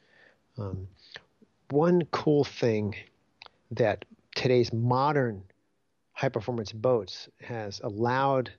[0.58, 0.88] Um,
[1.70, 2.96] one cool thing
[3.72, 4.06] that
[4.36, 5.44] today's modern
[6.14, 8.52] high performance boats has allowed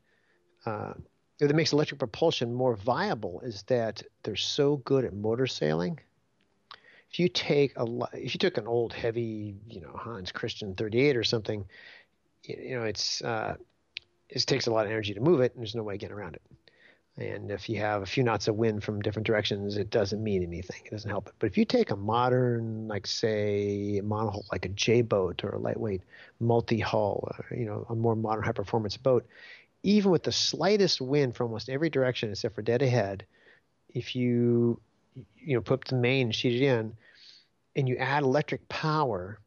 [0.67, 0.95] uh,
[1.39, 5.99] that makes electric propulsion more viable is that they're so good at motor sailing.
[7.11, 11.17] If you take a if you took an old heavy, you know, Hans Christian 38
[11.17, 11.65] or something,
[12.43, 13.57] you know, it's uh,
[14.29, 16.35] it takes a lot of energy to move it, and there's no way getting around
[16.35, 16.43] it.
[17.19, 20.43] And if you have a few knots of wind from different directions, it doesn't mean
[20.43, 20.83] anything.
[20.85, 21.35] It doesn't help it.
[21.39, 25.59] But if you take a modern, like say, monohull, like a J boat or a
[25.59, 26.03] lightweight
[26.41, 29.27] multi-hull, or, you know, a more modern high-performance boat,
[29.83, 33.25] even with the slightest wind from almost every direction except for dead ahead,
[33.95, 34.79] if you
[35.37, 36.93] you know put the main sheet in,
[37.77, 39.39] and you add electric power,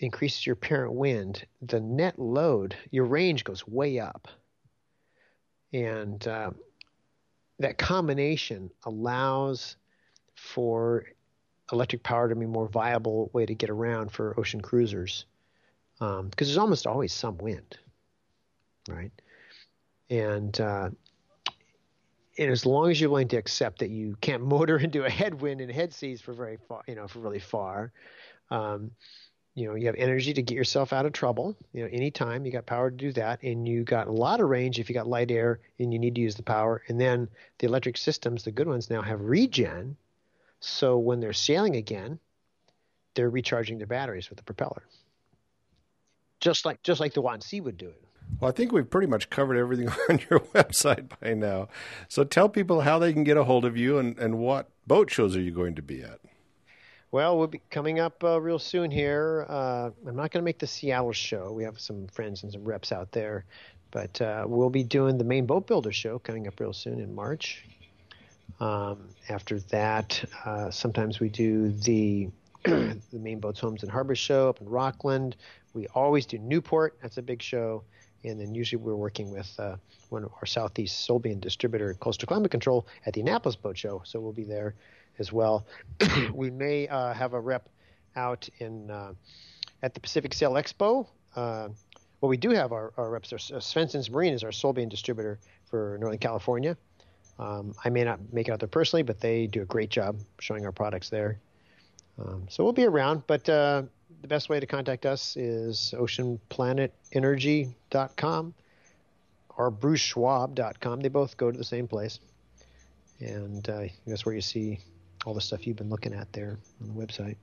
[0.00, 4.28] increases your apparent wind, the net load, your range goes way up.
[5.72, 6.50] And uh,
[7.58, 9.76] that combination allows
[10.34, 11.04] for
[11.70, 15.26] electric power to be a more viable way to get around for ocean cruisers
[15.98, 17.78] because um, there's almost always some wind,
[18.88, 19.12] right?
[20.08, 20.90] And uh,
[22.38, 25.60] and as long as you're willing to accept that you can't motor into a headwind
[25.60, 27.92] and head seas for very far, you know, for really far,
[28.50, 28.90] um,
[29.54, 32.52] you know you have energy to get yourself out of trouble you know anytime you
[32.52, 35.06] got power to do that and you got a lot of range if you got
[35.06, 37.28] light air and you need to use the power and then
[37.58, 39.96] the electric systems the good ones now have regen
[40.60, 42.18] so when they're sailing again
[43.14, 44.84] they're recharging their batteries with the propeller
[46.38, 48.04] just like just like the Watt&Sea would do it
[48.38, 51.68] well, I think we've pretty much covered everything on your website by now.
[52.08, 55.10] So tell people how they can get a hold of you and, and what boat
[55.10, 56.20] shows are you going to be at?
[57.12, 59.44] Well, we'll be coming up uh, real soon here.
[59.48, 61.50] Uh, I'm not going to make the Seattle show.
[61.50, 63.44] We have some friends and some reps out there,
[63.90, 67.12] but uh, we'll be doing the Maine Boat Builder show coming up real soon in
[67.12, 67.64] March.
[68.60, 72.28] Um, after that, uh, sometimes we do the
[72.64, 75.34] the Maine Boats Homes and Harbors show up in Rockland.
[75.74, 76.96] We always do Newport.
[77.02, 77.82] That's a big show.
[78.22, 79.76] And then usually we're working with uh,
[80.10, 84.02] one of our Southeast Solbian distributor, Coastal Climate Control, at the Annapolis Boat Show.
[84.04, 84.74] So we'll be there
[85.20, 85.64] as well.
[86.34, 87.68] we may uh, have a rep
[88.16, 89.12] out in uh,
[89.82, 91.06] at the Pacific Sail Expo.
[91.36, 91.68] Uh,
[92.20, 93.32] well, we do have our, our reps.
[93.32, 96.76] Uh, Svendsen's Marine is our Solbian distributor for Northern California.
[97.38, 100.16] Um, I may not make it out there personally, but they do a great job
[100.40, 101.38] showing our products there.
[102.18, 103.84] Um, so we'll be around, but uh,
[104.20, 108.54] the best way to contact us is oceanplanetenergy.com
[109.56, 111.00] or bruceschwab.com.
[111.00, 112.20] They both go to the same place.
[113.20, 114.80] And uh, that's where you see
[115.24, 117.36] all the stuff you've been looking at there on the website.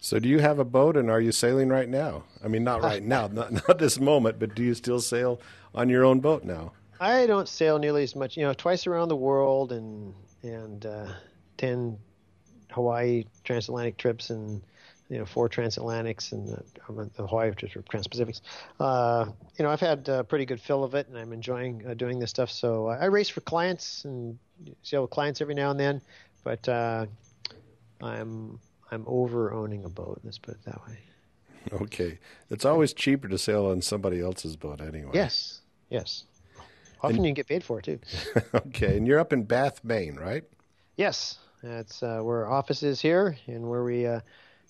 [0.00, 2.24] So, do you have a boat, and are you sailing right now?
[2.44, 5.40] I mean, not right now, not not this moment, but do you still sail
[5.74, 6.72] on your own boat now?
[7.00, 8.36] I don't sail nearly as much.
[8.36, 11.08] You know, twice around the world, and and uh,
[11.56, 11.96] ten
[12.70, 14.60] Hawaii transatlantic trips, and
[15.08, 18.42] you know four transatlantics, and the, the Hawaii trips or transpacifics.
[18.78, 19.26] Uh,
[19.58, 22.18] you know, I've had a pretty good fill of it, and I'm enjoying uh, doing
[22.18, 22.50] this stuff.
[22.50, 24.38] So I race for clients and
[24.82, 26.02] sail with clients every now and then
[26.44, 27.06] but uh,
[28.00, 30.20] I'm I'm over owning a boat.
[30.22, 30.98] Let's put it that way.
[31.72, 32.18] Okay,
[32.50, 35.12] it's always cheaper to sail on somebody else's boat anyway.
[35.14, 36.24] Yes, yes.
[37.02, 37.98] Often and, you can get paid for it too.
[38.54, 40.44] okay, and you're up in Bath, Maine, right?
[40.96, 44.20] Yes, that's uh, where our office is here, and where we uh,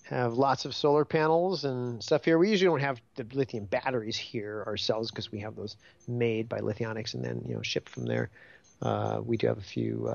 [0.05, 2.39] have lots of solar panels and stuff here.
[2.39, 6.61] We usually don't have the lithium batteries here ourselves because we have those made by
[6.61, 8.31] Lithionics and then you know shipped from there.
[8.81, 10.09] Uh, we do have a few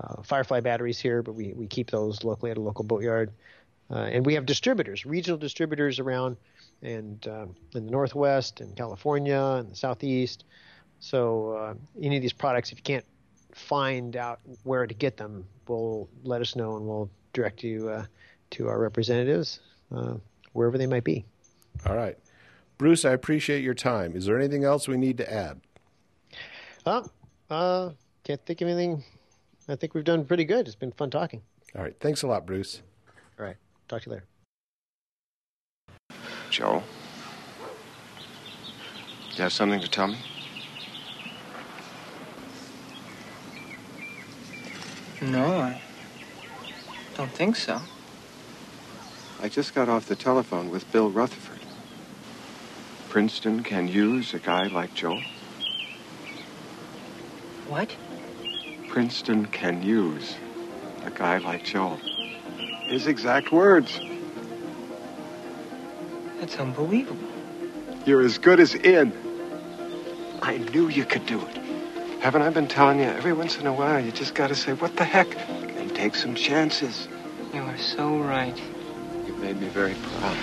[0.00, 3.32] uh, Firefly batteries here, but we, we keep those locally at a local boatyard.
[3.90, 6.36] Uh, and we have distributors, regional distributors around,
[6.82, 10.44] and uh, in the Northwest, and California, and the Southeast.
[11.00, 13.04] So uh, any of these products, if you can't
[13.52, 18.04] find out where to get them, we'll let us know, and we'll direct you uh,
[18.50, 19.60] to our representatives
[19.94, 20.14] uh,
[20.52, 21.24] wherever they might be.
[21.86, 22.16] All right,
[22.78, 24.14] Bruce, I appreciate your time.
[24.14, 25.60] Is there anything else we need to add?
[26.86, 27.02] Uh,
[27.50, 27.90] uh,
[28.24, 29.02] can't think of anything.
[29.70, 30.66] I think we've done pretty good.
[30.66, 31.42] It's been fun talking.
[31.76, 32.82] All right, thanks a lot, Bruce.
[33.38, 33.56] All right,
[33.88, 34.26] talk to you later.
[36.50, 36.82] Joel?
[39.36, 40.18] You have something to tell me?
[45.22, 45.80] No, I
[47.16, 47.80] don't think so.
[49.40, 51.60] I just got off the telephone with Bill Rutherford.
[53.08, 55.22] Princeton can use a guy like Joel.
[57.68, 57.94] What?
[58.90, 60.34] Princeton can use
[61.04, 62.00] a guy like Joel.
[62.88, 64.00] His exact words.
[66.40, 67.28] That's unbelievable.
[68.04, 69.12] You're as good as in.
[70.42, 71.56] I knew you could do it.
[72.20, 73.04] Haven't I been telling you?
[73.04, 75.36] Every once in a while, you just gotta say, what the heck?
[75.48, 77.06] And take some chances.
[77.54, 78.60] You are so right.
[79.24, 80.36] You've made me very proud.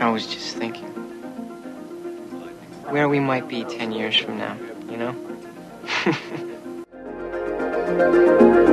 [0.00, 0.91] I was just thinking
[2.92, 4.54] where we might be 10 years from now,
[4.90, 5.16] you know?